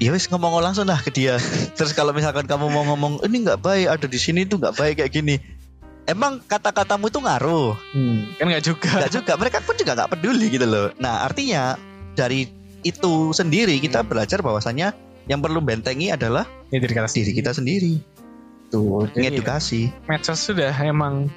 [0.00, 1.36] ya wis ngomong langsung lah ke dia.
[1.76, 4.94] Terus kalau misalkan kamu mau ngomong ini nggak baik, ada di sini tuh nggak baik
[5.04, 5.36] kayak gini.
[6.08, 7.76] Emang kata-katamu itu ngaruh.
[7.94, 10.88] hmm, kan nggak juga Nggak juga, mereka pun juga nggak peduli gitu loh.
[10.96, 11.76] Nah, artinya
[12.16, 12.48] dari
[12.82, 14.90] itu sendiri kita belajar bahwasannya
[15.30, 16.42] yang perlu bentengi adalah
[16.74, 17.92] ya diri kita diri kita sendiri.
[18.72, 19.80] Tuh, Jadi, ngedukasi.
[20.08, 21.28] medsos sudah emang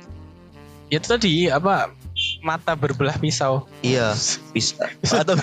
[0.88, 1.92] ya itu tadi apa
[2.40, 4.16] mata berbelah pisau Iya,
[4.56, 4.88] bisa.
[5.04, 5.36] Atau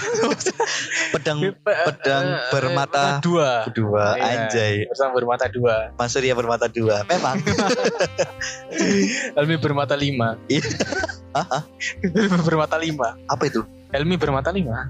[1.13, 4.49] pedang pedang Eh, bermata dua dua Iya.
[4.49, 4.75] anjay.
[4.89, 7.05] Pedang bermata dua Mas Surya bermata dua.
[7.05, 7.37] Memang.
[9.37, 10.65] Helmi bermata lima Iya.
[12.49, 13.61] Bermata lima Apa itu?
[13.93, 14.89] Helmi bermata lima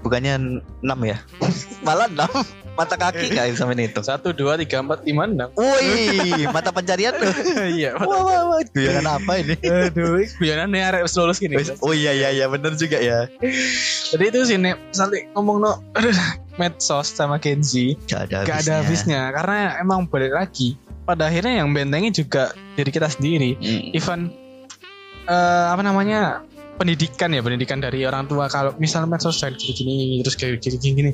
[0.00, 1.16] Bukannya 6 ya?
[1.86, 4.00] Malah 6 Mata kaki gak bisa main itu?
[4.00, 5.52] Satu dua tiga empat lima enam.
[5.52, 7.28] Wih Mata pencarian tuh
[7.76, 8.60] iya Wah wah wah.
[8.72, 9.52] Guyonan apa ini?
[9.60, 11.60] aduh biaran nih arek lulus gini.
[11.84, 13.28] Oh iya iya iya bener juga ya.
[14.14, 16.14] Jadi itu sih nek misalnya ngomong no aduh,
[16.56, 19.28] medsos sama Kenzi Gak ada gak ada habisnya.
[19.34, 23.58] karena emang balik lagi pada akhirnya yang bentengi juga diri kita sendiri.
[23.60, 23.92] Mm.
[23.92, 24.20] even
[25.28, 26.46] eh, apa namanya
[26.80, 28.48] pendidikan ya pendidikan dari orang tua.
[28.48, 31.12] Kalau misalnya medsos dan gini-gini terus kayak gini-gini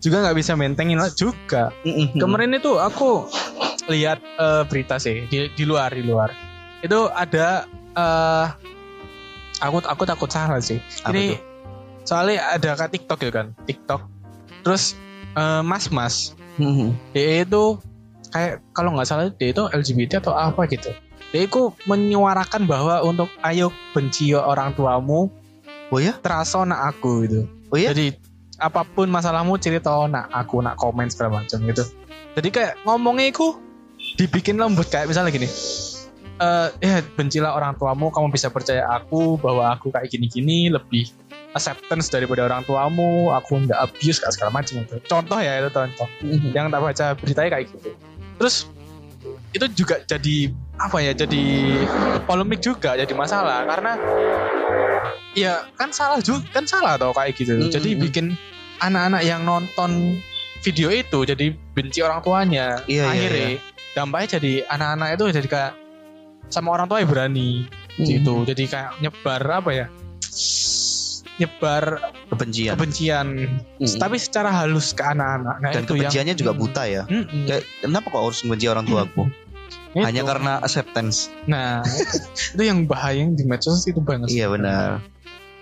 [0.00, 1.68] juga nggak bisa mentengin lah juga.
[1.84, 2.16] Mm-mm.
[2.16, 3.28] kemarin itu aku
[3.92, 6.32] lihat eh, berita sih di, di luar di luar.
[6.80, 8.46] Itu ada eh
[9.60, 10.80] aku aku takut salah sih.
[11.04, 11.36] Ini
[12.08, 14.00] soalnya ada kan TikTok gitu kan TikTok.
[14.64, 14.96] Terus
[15.36, 16.96] eh, mas-mas Mm-mm.
[17.12, 17.76] dia itu
[18.32, 20.90] kayak kalau nggak salah dia itu LGBT atau apa gitu
[21.34, 25.34] dia itu menyuarakan bahwa untuk ayo benci orang tuamu.
[25.90, 26.14] Oh ya?
[26.14, 27.50] terasa nak aku gitu.
[27.74, 27.90] Oh ya?
[27.90, 28.14] jadi
[28.62, 31.82] apa pun masalahmu cerita nak aku nak komen segala macam gitu.
[32.38, 33.58] Jadi kayak ngomongnya itu
[34.14, 35.50] dibikin lembut kayak misalnya gini.
[36.38, 41.10] Eh ya bencilah orang tuamu kamu bisa percaya aku bahwa aku kayak gini-gini lebih
[41.50, 46.06] acceptance daripada orang tuamu aku nggak abuse kayak segala macam itu contoh ya itu contoh.
[46.22, 46.54] Mm-mm.
[46.54, 47.90] yang tak baca beritanya kayak gitu.
[48.38, 48.70] Terus
[49.54, 51.44] itu juga jadi apa ya jadi
[52.26, 53.62] polemik juga jadi masalah.
[53.64, 53.92] Karena
[55.38, 57.54] ya kan salah juga kan salah tau kayak gitu.
[57.54, 58.04] Mm, jadi mm, mm.
[58.10, 58.26] bikin
[58.82, 60.18] anak-anak yang nonton
[60.60, 62.82] video itu jadi benci orang tuanya.
[62.90, 63.48] Iya, iya, akhirnya
[63.94, 65.72] dampaknya jadi anak-anak itu jadi kayak
[66.50, 68.42] sama orang tua berani gitu.
[68.42, 68.46] Mm.
[68.50, 69.86] jadi kayak nyebar apa ya
[71.34, 71.98] nyebar
[72.30, 72.74] Kebencian.
[72.78, 73.26] kebencian.
[73.82, 73.98] Mm.
[73.98, 75.56] tapi secara halus ke anak-anak.
[75.62, 77.02] Nah, Dan itu yang- kebenciannya juga buta ya.
[77.10, 77.46] Mm-mm.
[77.50, 79.22] Kayak kenapa kok harus membenci orang tuaku?
[79.94, 80.02] Itu.
[80.02, 81.30] Hanya karena acceptance.
[81.46, 82.18] nah itu,
[82.58, 84.98] itu yang bahaya yang di medsos itu banget Iya benar.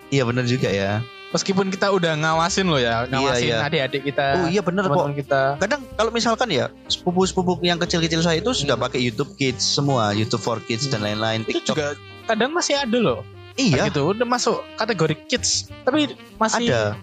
[0.09, 1.01] Iya benar juga ya.
[1.33, 3.65] meskipun kita udah ngawasin loh ya ngawasin iya.
[3.65, 5.17] adik-adik kita Oh iya benar kok.
[5.17, 10.13] kita Kadang kalau misalkan ya sepupu-sepupu yang kecil-kecil saya itu sudah pakai YouTube Kids semua,
[10.13, 11.73] YouTube for Kids dan lain-lain, itu TikTok.
[11.73, 11.87] juga
[12.29, 16.97] kadang masih ada loh Iya, gitu udah masuk kategori kids tapi masih ada.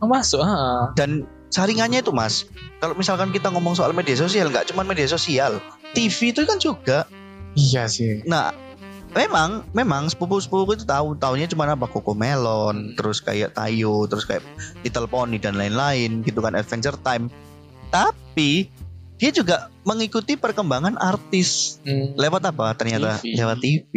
[0.00, 0.92] masuk ha.
[0.92, 2.44] Dan saringannya itu Mas,
[2.78, 5.60] kalau misalkan kita ngomong soal media sosial nggak cuma media sosial,
[5.92, 6.98] TV itu kan juga.
[7.54, 8.52] iya sih Nah,
[9.12, 14.44] memang memang sepupu-sepupu itu tahu tahunya cuma apa Melon, terus kayak Tayo, terus kayak
[14.82, 17.32] Little Pony dan lain-lain gitu kan Adventure Time.
[17.88, 18.68] Tapi
[19.16, 22.12] dia juga mengikuti perkembangan artis Hmm.
[22.14, 23.32] lewat apa ternyata TV.
[23.34, 23.94] lewat TV.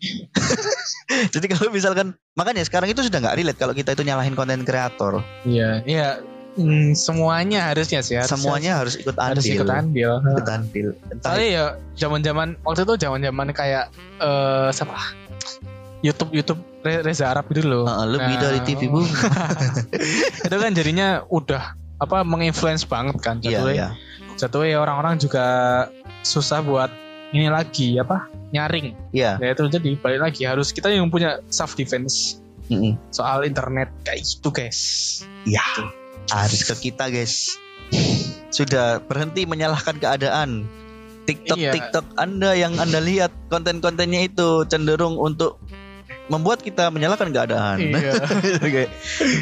[1.34, 5.22] Jadi kalau misalkan makanya sekarang itu sudah nggak relate kalau kita itu nyalahin konten kreator.
[5.44, 6.18] iya iya
[6.50, 9.30] Hmm, semuanya harusnya sih harusnya- Semuanya harus ikut andil.
[9.38, 10.88] harus ikut andil Ikut andil.
[11.08, 11.64] Entah Soalnya ya
[11.96, 13.84] zaman-zaman waktu itu zaman-zaman kayak
[14.18, 14.98] eh siapa?
[16.00, 17.84] YouTube YouTube Re- Reza Arab itu loh.
[17.84, 19.04] Heeh, lebih Nah, dari TV bu.
[20.46, 21.62] itu kan jadinya udah
[21.96, 23.74] apa menginfluence banget kan Iya jatuhnya.
[23.76, 23.88] iya.
[24.34, 25.44] Jatuhnya orang-orang juga
[26.22, 26.88] susah buat
[27.30, 28.96] ini lagi apa nyaring.
[29.12, 29.36] Iya.
[29.36, 32.96] Ya itu jadi balik lagi harus kita yang punya self defense Mm-mm.
[33.10, 34.80] soal internet kayak gitu guys.
[35.44, 35.60] Ya,
[36.28, 37.56] harus ke kita guys.
[38.52, 40.68] Sudah berhenti menyalahkan keadaan.
[41.24, 41.72] TikTok Iya.
[41.72, 45.62] TikTok Anda yang Anda lihat konten-kontennya itu cenderung untuk
[46.30, 47.78] membuat kita menyalahkan keadaan.
[47.82, 48.14] Iya.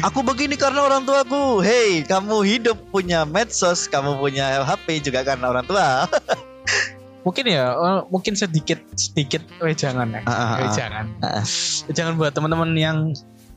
[0.09, 1.61] Aku begini karena orang tuaku.
[1.61, 6.05] Hey, kamu hidup punya medsos, kamu punya HP juga karena orang tua.
[7.19, 10.21] mungkin ya eh, mungkin sedikit sedikit wejangan ya.
[10.25, 10.57] Ah, ah.
[10.65, 11.05] Wejangan.
[11.93, 12.97] Jangan buat teman-teman yang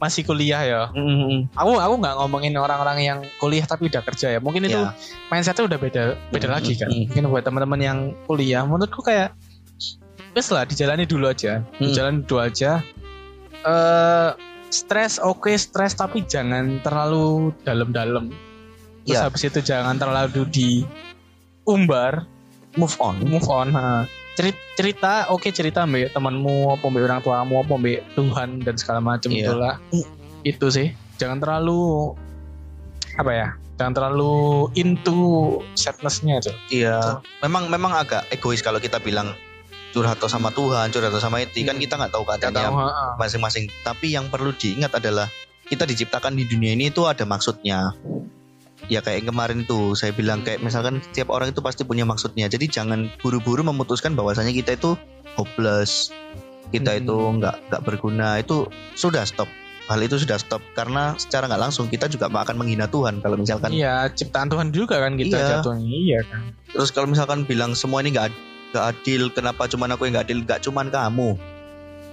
[0.03, 0.83] masih kuliah ya.
[0.91, 1.47] Mm-mm.
[1.55, 4.91] aku aku nggak ngomongin orang-orang yang kuliah tapi udah kerja ya mungkin itu Ya.
[5.31, 7.05] mindsetnya udah beda beda Mm, lagi kan mm, mm.
[7.07, 9.31] mungkin buat teman-teman yang kuliah menurutku kayak
[10.33, 11.87] wes lah dijalani dulu aja Mm.
[11.87, 12.83] dijalani dulu aja
[13.63, 14.31] eh
[14.69, 18.35] stres oke stres tapi jangan terlalu dalam-dalam
[19.03, 19.31] terus Iya.
[19.31, 22.27] habis itu jangan terlalu diumbar
[22.75, 24.03] move on move on ha.
[24.33, 29.01] Cerita, cerita oke cerita mbak temanmu apa mbak orang tuamu apa mbak Tuhan dan segala
[29.05, 29.45] macam Iya.
[29.49, 29.75] itulah.
[30.43, 30.93] Itu sih.
[31.21, 32.13] Jangan terlalu
[33.21, 35.21] apa ya jangan terlalu into
[35.77, 37.21] sadnessnya tuh iya.
[37.45, 39.37] Memang memang agak egois kalau kita bilang
[39.93, 42.73] curhat atau sama Tuhan curhat atau sama itu kan kita nggak tahu keadaannya
[43.21, 43.69] masing-masing.
[43.85, 45.29] Tapi yang perlu diingat adalah
[45.69, 47.93] kita diciptakan di dunia ini itu ada maksudnya
[48.87, 52.47] ya kayak kemarin tuh saya bilang kayak misalkan setiap orang itu pasti punya maksudnya.
[52.47, 54.95] Jadi jangan buru-buru memutuskan bahwasanya kita itu
[55.35, 56.11] hopeless
[56.69, 57.01] kita Hmm.
[57.01, 58.39] itu nggak nggak berguna.
[58.39, 59.47] Itu sudah stop.
[59.87, 63.19] Hal itu sudah stop karena secara nggak langsung kita juga akan menghina Tuhan.
[63.19, 65.49] Kalau misalkan iya ciptaan Tuhan juga kan kita Iya.
[65.59, 65.91] jatuhnya.
[65.91, 66.41] Iya kan.
[66.71, 68.31] Terus kalau misalkan bilang semua ini nggak
[68.73, 70.39] nggak adil kenapa cuman aku yang nggak adil?
[70.43, 71.31] Nggak cuman kamu.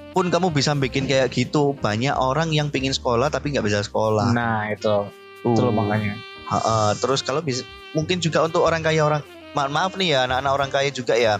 [0.10, 1.78] Pun kamu bisa bikin kayak gitu.
[1.78, 4.34] Banyak orang yang pingin sekolah tapi nggak bisa sekolah.
[4.34, 5.08] Nah itu.
[5.40, 5.56] Tuh.
[5.56, 6.20] itu loh makanya
[6.50, 6.98] Ha-ha.
[6.98, 7.62] terus kalau bisa
[7.94, 9.22] mungkin juga untuk orang kaya orang
[9.54, 11.38] ma- maaf nih ya anak-anak orang kaya juga ya.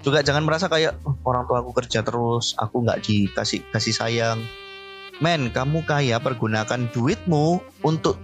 [0.00, 4.38] Juga jangan merasa kayak "Oh, orang tua aku kerja terus aku nggak dikasih kasih sayang.
[5.20, 8.16] Men kamu kaya pergunakan duitmu untuk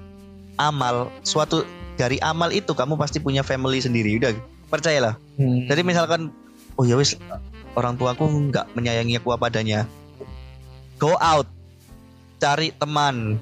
[0.56, 1.62] amal suatu
[2.00, 4.32] dari amal itu kamu pasti punya family sendiri udah.
[4.66, 5.14] Percayalah.
[5.36, 5.68] Hmm.
[5.70, 6.32] jadi misalkan
[6.74, 7.14] oh ya wis
[7.76, 9.84] orang tuaku nggak menyayangi aku apa adanya.
[10.96, 11.44] Go out
[12.40, 13.36] cari teman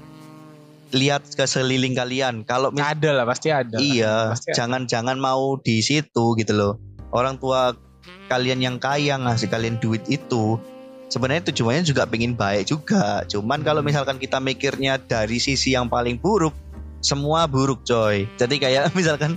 [0.95, 2.47] lihat ke seliling kalian.
[2.47, 6.79] Kalau mis- ada lah pasti ada iya jangan-jangan mau di situ gitu loh.
[7.11, 7.75] Orang tua
[8.27, 10.57] kalian yang kaya ngasih kalian duit itu
[11.07, 13.27] sebenarnya tujuannya juga pengen baik juga.
[13.27, 16.55] Cuman kalau misalkan kita mikirnya dari sisi yang paling buruk
[17.03, 18.25] semua buruk coy.
[18.39, 19.37] Jadi kayak misalkan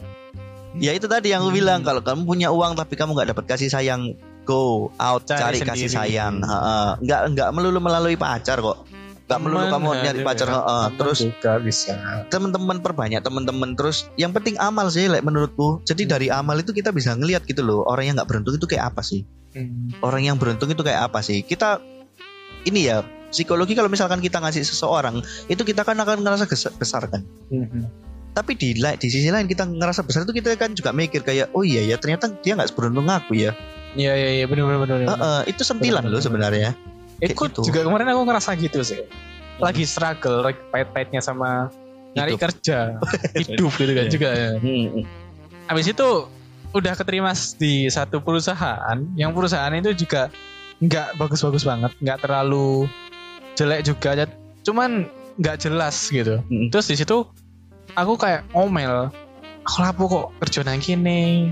[0.78, 1.60] ya itu tadi yang aku Hmm.
[1.60, 4.14] bilang kalau kamu punya uang tapi kamu nggak dapat kasih sayang
[4.48, 6.40] go out Cari cari, kasih sayang.
[7.04, 8.88] Nggak nggak melulu melalui pacar kok
[9.28, 10.26] nggak melulu kamu nyari ya.
[10.26, 10.88] pacar ha-ha.
[10.88, 11.94] Teman terus juga bisa
[12.32, 16.12] teman-teman perbanyak teman-teman terus yang penting amal sih like, menurutku jadi Hmm.
[16.16, 19.04] dari amal itu kita bisa ngelihat gitu loh orang yang nggak beruntung itu kayak apa
[19.04, 19.92] sih Hmm.
[20.00, 21.84] orang yang beruntung itu kayak apa sih kita
[22.64, 27.28] ini ya psikologi kalau misalkan kita ngasih seseorang itu kita kan akan ngerasa besar kan
[27.52, 27.84] Hmm.
[28.32, 31.68] tapi di di sisi lain kita ngerasa besar itu kita kan juga mikir kayak oh
[31.68, 33.52] iya ya ternyata dia nggak seberuntung aku ya
[33.98, 35.08] Iya iya iya benar benar benar.
[35.10, 36.28] Heeh, itu sentilan Bener, loh bener.
[36.30, 36.70] sebenarnya
[37.20, 37.62] Eh, kok gitu.
[37.66, 39.02] juga kemarin aku ngerasa gitu sih.
[39.58, 41.74] Lagi struggle, lagi pahit-pahitnya sama
[42.14, 42.42] nyari Hidup.
[42.44, 42.78] kerja,
[43.42, 44.12] hidup gitu kan Iya.
[44.12, 44.50] juga ya.
[44.56, 45.02] Hmm,
[45.66, 46.08] Habis itu
[46.72, 50.30] udah keterima di satu perusahaan, yang perusahaan itu juga
[50.78, 52.86] nggak bagus-bagus banget, nggak terlalu
[53.54, 54.30] jelek juga,
[54.62, 56.38] cuman nggak jelas gitu.
[56.44, 56.70] Hmm.
[56.70, 57.26] Terus di situ
[57.92, 59.10] aku kayak ngomel,
[59.64, 61.50] aku lapo kok kerja nang kene.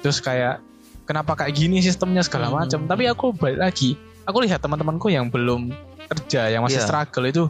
[0.00, 0.60] Terus kayak
[1.02, 2.60] kenapa kayak gini sistemnya segala Hmm.
[2.60, 2.80] macam.
[2.84, 5.70] Tapi aku balik lagi, aku lihat teman-temanku yang belum
[6.06, 6.86] kerja, yang masih Iya.
[6.86, 7.44] struggle itu,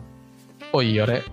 [0.70, 1.24] oh iya rek.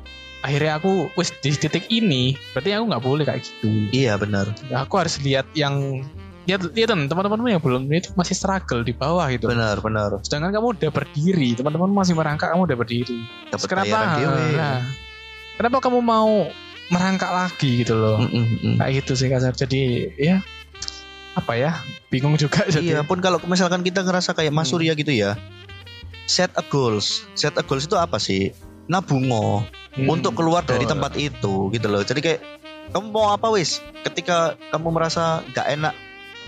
[0.41, 3.69] Akhirnya aku wis di titik ini, berarti aku nggak boleh kayak gitu.
[3.93, 6.01] iya benar Ya, aku harus lihat yang
[6.49, 9.45] lihat lihat teman-temanmu yang belum itu masih struggle di bawah gitu.
[9.45, 13.17] benar benar Sedangkan kamu udah berdiri, teman-teman masih merangkak, kamu udah berdiri.
[13.53, 13.97] dapat kenapa?
[14.57, 14.81] Nah,
[15.61, 16.49] kenapa kamu mau
[16.89, 18.25] merangkak lagi gitu loh?
[18.25, 18.75] Mm, mm.
[18.81, 19.53] Kayak gitu sih kasar.
[19.53, 19.81] Jadi
[20.17, 20.41] ya
[21.33, 21.71] apa ya?
[22.07, 22.83] Bingung juga jadi.
[22.83, 24.75] Iya pun kalau misalkan kita ngerasa kayak Mas Hmm.
[24.75, 25.35] Surya gitu ya
[26.23, 28.55] set a goals set a goals itu apa sih
[28.87, 30.95] nabungo Hmm, untuk keluar dari betul.
[30.95, 32.39] tempat itu gitu loh jadi kayak
[32.95, 35.93] kamu mau apa wis ketika kamu merasa nggak enak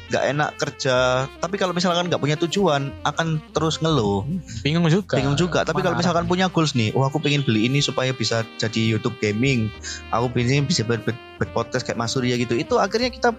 [0.07, 0.95] nggak enak kerja
[1.43, 4.23] tapi kalau misalkan nggak punya tujuan akan terus ngeluh
[4.63, 5.19] bingung juga.
[5.19, 8.47] bingung juga tapi kalau misalkan punya goals nih oh aku pengen beli ini supaya bisa
[8.55, 9.67] jadi YouTube gaming
[10.07, 11.03] aku pengen bisa ber,
[11.35, 13.35] berpodcast kayak Mas Surya gitu itu akhirnya kita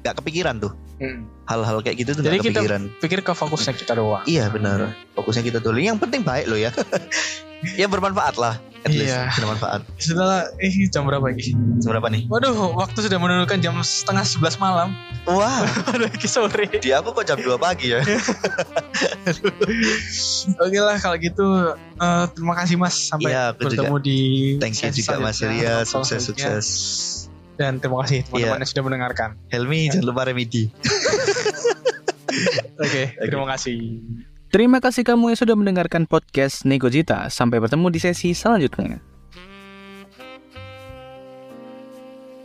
[0.00, 1.30] nggak kepikiran tuh Hmm.
[1.46, 4.26] hal-hal kayak gitu tuh Jadi kita kepikiran pikir ke fokusnya kita doang.
[4.26, 4.98] Iya benar.
[5.14, 5.78] Fokusnya kita dulu.
[5.78, 6.74] Yang penting baik loh ya.
[7.78, 8.58] ya bermanfaat lah.
[8.82, 9.30] At least Iya.
[9.32, 9.86] bermanfaat.
[9.94, 11.54] Setelah eh jam berapa ini?
[11.78, 12.26] Seberapa nih?
[12.26, 14.90] Waduh, waktu sudah menunjukkan jam setengah sebelas malam.
[15.22, 15.62] Wah,
[15.94, 16.66] Udah lagi sore.
[16.66, 18.02] di aku kok jam 2 pagi ya.
[20.58, 21.46] Oke lah kalau gitu
[21.96, 24.18] eh, terima kasih Mas sampai Iya, aku bertemu di
[24.58, 25.82] Thank you juga Mas Surya.
[25.82, 26.66] talk Sukses sukses.
[27.58, 28.62] Dan terima kasih teman-teman Iya.
[28.62, 29.28] yang sudah mendengarkan.
[29.50, 30.70] Helmi jangan lupa remedi.
[32.78, 33.98] Oke, terima kasih.
[34.48, 37.28] Terima kasih kamu yang sudah mendengarkan podcast Negojita.
[37.28, 39.02] Sampai bertemu di sesi selanjutnya.